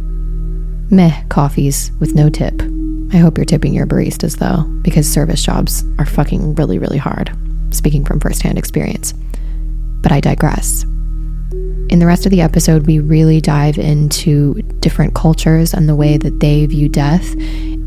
meh 0.91 1.23
coffees 1.29 1.91
with 1.99 2.15
no 2.15 2.29
tip. 2.29 2.61
I 3.13 3.17
hope 3.17 3.37
you're 3.37 3.45
tipping 3.45 3.73
your 3.73 3.87
baristas 3.87 4.37
though, 4.37 4.63
because 4.81 5.11
service 5.11 5.41
jobs 5.41 5.83
are 5.99 6.05
fucking 6.05 6.55
really, 6.55 6.79
really 6.79 6.97
hard, 6.97 7.31
speaking 7.71 8.03
from 8.03 8.19
firsthand 8.19 8.57
experience. 8.57 9.13
But 10.01 10.11
I 10.11 10.19
digress. 10.19 10.85
In 11.95 11.99
the 11.99 12.07
rest 12.07 12.25
of 12.25 12.29
the 12.29 12.41
episode, 12.41 12.87
we 12.87 12.99
really 12.99 13.39
dive 13.39 13.77
into 13.77 14.55
different 14.81 15.15
cultures 15.15 15.73
and 15.73 15.87
the 15.87 15.95
way 15.95 16.17
that 16.17 16.41
they 16.41 16.65
view 16.65 16.89
death. 16.89 17.33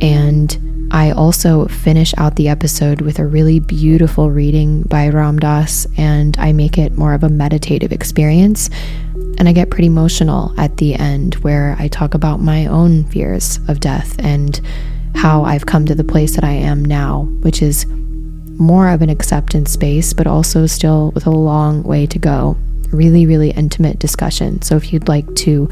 And 0.01 0.89
I 0.91 1.11
also 1.11 1.67
finish 1.67 2.15
out 2.17 2.37
the 2.37 2.49
episode 2.49 3.03
with 3.03 3.19
a 3.19 3.27
really 3.27 3.61
beautiful 3.61 4.31
reading 4.31 4.85
by 4.85 5.11
Ram 5.11 5.39
Dass, 5.39 5.87
and 5.99 6.35
I 6.39 6.55
make 6.55 6.79
it 6.79 6.97
more 6.97 7.13
of 7.13 7.23
a 7.23 7.29
meditative 7.29 7.93
experience. 7.93 8.71
And 9.37 9.47
I 9.47 9.53
get 9.53 9.69
pretty 9.69 9.89
emotional 9.89 10.59
at 10.59 10.79
the 10.79 10.95
end 10.95 11.35
where 11.45 11.77
I 11.79 11.89
talk 11.89 12.15
about 12.15 12.41
my 12.41 12.65
own 12.65 13.05
fears 13.11 13.61
of 13.69 13.79
death 13.79 14.17
and 14.21 14.59
how 15.17 15.45
I've 15.45 15.67
come 15.67 15.85
to 15.85 15.95
the 15.95 16.03
place 16.03 16.35
that 16.37 16.45
I 16.45 16.53
am 16.53 16.83
now, 16.83 17.25
which 17.43 17.61
is 17.61 17.85
more 18.59 18.89
of 18.89 19.03
an 19.03 19.11
acceptance 19.11 19.71
space, 19.71 20.15
but 20.15 20.27
also 20.27 20.65
still 20.65 21.11
with 21.11 21.27
a 21.27 21.31
long 21.31 21.83
way 21.83 22.07
to 22.07 22.19
go 22.19 22.57
really, 22.93 23.27
really 23.27 23.51
intimate 23.51 23.99
discussion. 23.99 24.63
So 24.63 24.77
if 24.77 24.93
you'd 24.93 25.09
like 25.09 25.33
to 25.37 25.69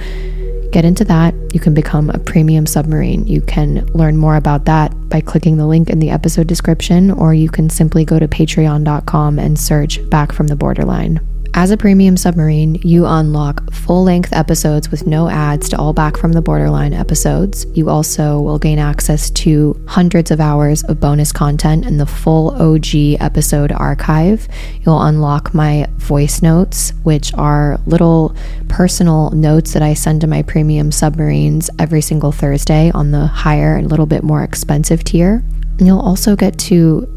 get 0.73 0.85
into 0.85 1.05
that, 1.05 1.35
you 1.55 1.61
can 1.61 1.75
become 1.75 2.11
a 2.11 2.19
premium 2.19 2.67
submarine. 2.67 3.27
You 3.27 3.41
can 3.41 3.87
learn 3.95 4.17
more 4.17 4.37
about 4.37 4.65
that 4.67 4.93
by 5.09 5.21
clicking 5.21 5.57
the 5.57 5.67
link 5.67 5.89
in 5.89 6.01
the 6.01 6.11
episode 6.11 6.47
description, 6.47 7.11
or 7.11 7.33
you 7.33 7.49
can 7.49 7.71
simply 7.71 8.05
go 8.05 8.19
to 8.19 8.29
patreon.com 8.29 9.39
and 9.39 9.59
search 9.59 10.09
Back 10.11 10.33
from 10.33 10.49
the 10.49 10.57
Borderline. 10.57 11.21
As 11.59 11.71
a 11.71 11.77
premium 11.79 12.19
submarine, 12.19 12.75
you 12.83 13.07
unlock 13.07 13.73
full 13.73 14.05
length 14.05 14.35
episodes 14.35 14.91
with 14.91 15.07
no 15.07 15.31
ads 15.31 15.71
to 15.71 15.79
all 15.79 15.95
Back 15.95 16.19
from 16.19 16.33
the 16.33 16.43
Borderline 16.43 16.93
episodes. 16.93 17.65
You 17.73 17.89
also 17.89 18.43
will 18.43 18.59
gain 18.59 18.79
access 18.79 19.31
to 19.31 19.75
hundreds 19.89 20.31
of 20.31 20.39
hours 20.39 20.85
of 20.85 21.01
bonus 21.01 21.33
content 21.33 21.87
and 21.87 21.99
the 21.99 22.05
full 22.05 22.51
OG 22.61 23.23
episode 23.23 23.73
archive. 23.73 24.47
You'll 24.83 25.01
unlock 25.01 25.55
my 25.55 25.87
voice 25.97 26.43
notes, 26.43 26.93
which 27.05 27.33
are 27.33 27.81
little 27.87 28.37
personal 28.69 29.31
notes 29.31 29.73
that 29.73 29.81
I 29.81 29.95
send 29.95 30.21
to 30.21 30.27
my 30.27 30.43
premium 30.43 30.93
submarines 30.93 31.71
every 31.79 32.03
single 32.03 32.33
Thursday 32.33 32.91
on 32.91 33.13
the 33.13 33.29
higher 33.29 33.77
and 33.77 33.89
little 33.89 34.05
bit 34.05 34.23
more 34.23 34.45
expensive 34.45 35.05
tier. 35.05 35.43
And 35.79 35.87
you'll 35.87 36.01
also 36.01 36.37
get 36.37 36.59
to 36.59 37.16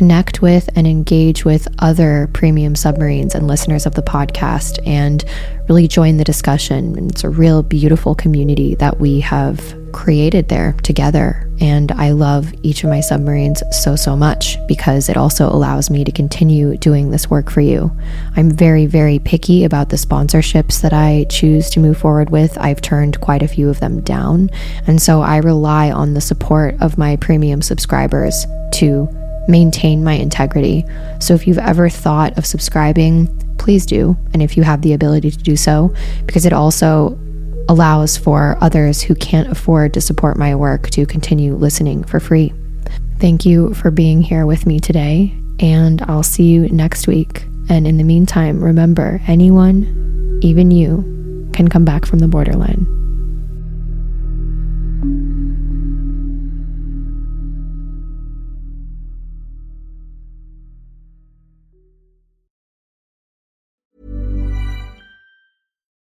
connect 0.00 0.40
with 0.40 0.70
and 0.76 0.86
engage 0.86 1.44
with 1.44 1.68
other 1.78 2.26
premium 2.32 2.74
submarines 2.74 3.34
and 3.34 3.46
listeners 3.46 3.84
of 3.84 3.92
the 3.96 4.02
podcast 4.02 4.78
and 4.86 5.26
really 5.68 5.86
join 5.86 6.16
the 6.16 6.24
discussion. 6.24 7.10
It's 7.10 7.22
a 7.22 7.28
real 7.28 7.62
beautiful 7.62 8.14
community 8.14 8.74
that 8.76 8.98
we 8.98 9.20
have 9.20 9.60
created 9.92 10.48
there 10.48 10.72
together. 10.82 11.46
And 11.60 11.92
I 11.92 12.12
love 12.12 12.50
each 12.62 12.82
of 12.82 12.88
my 12.88 13.00
submarines 13.00 13.62
so, 13.72 13.94
so 13.94 14.16
much 14.16 14.56
because 14.66 15.10
it 15.10 15.18
also 15.18 15.50
allows 15.50 15.90
me 15.90 16.02
to 16.02 16.12
continue 16.12 16.78
doing 16.78 17.10
this 17.10 17.28
work 17.28 17.50
for 17.50 17.60
you. 17.60 17.94
I'm 18.36 18.50
very, 18.50 18.86
very 18.86 19.18
picky 19.18 19.64
about 19.64 19.90
the 19.90 19.96
sponsorships 19.96 20.80
that 20.80 20.94
I 20.94 21.26
choose 21.28 21.68
to 21.70 21.80
move 21.80 21.98
forward 21.98 22.30
with. 22.30 22.56
I've 22.56 22.80
turned 22.80 23.20
quite 23.20 23.42
a 23.42 23.48
few 23.48 23.68
of 23.68 23.80
them 23.80 24.00
down. 24.00 24.48
And 24.86 25.02
so 25.02 25.20
I 25.20 25.36
rely 25.36 25.90
on 25.90 26.14
the 26.14 26.22
support 26.22 26.76
of 26.80 26.96
my 26.96 27.16
premium 27.16 27.60
subscribers 27.60 28.46
to 28.76 29.14
maintain 29.48 30.04
my 30.04 30.14
integrity. 30.14 30.84
So 31.20 31.34
if 31.34 31.46
you've 31.46 31.58
ever 31.58 31.88
thought 31.88 32.36
of 32.38 32.46
subscribing, 32.46 33.28
please 33.58 33.86
do. 33.86 34.16
And 34.32 34.42
if 34.42 34.56
you 34.56 34.62
have 34.62 34.82
the 34.82 34.92
ability 34.92 35.30
to 35.30 35.38
do 35.38 35.56
so, 35.56 35.94
because 36.26 36.46
it 36.46 36.52
also 36.52 37.18
allows 37.68 38.16
for 38.16 38.56
others 38.60 39.00
who 39.00 39.14
can't 39.14 39.50
afford 39.50 39.94
to 39.94 40.00
support 40.00 40.36
my 40.36 40.54
work 40.54 40.90
to 40.90 41.06
continue 41.06 41.54
listening 41.54 42.02
for 42.04 42.18
free. 42.18 42.52
Thank 43.18 43.44
you 43.44 43.74
for 43.74 43.90
being 43.90 44.22
here 44.22 44.46
with 44.46 44.66
me 44.66 44.80
today, 44.80 45.34
and 45.60 46.02
I'll 46.02 46.22
see 46.22 46.44
you 46.44 46.68
next 46.70 47.06
week. 47.06 47.44
And 47.68 47.86
in 47.86 47.98
the 47.98 48.04
meantime, 48.04 48.64
remember 48.64 49.20
anyone, 49.26 50.40
even 50.42 50.70
you, 50.70 51.50
can 51.52 51.68
come 51.68 51.84
back 51.84 52.06
from 52.06 52.20
the 52.20 52.28
borderline. 52.28 52.99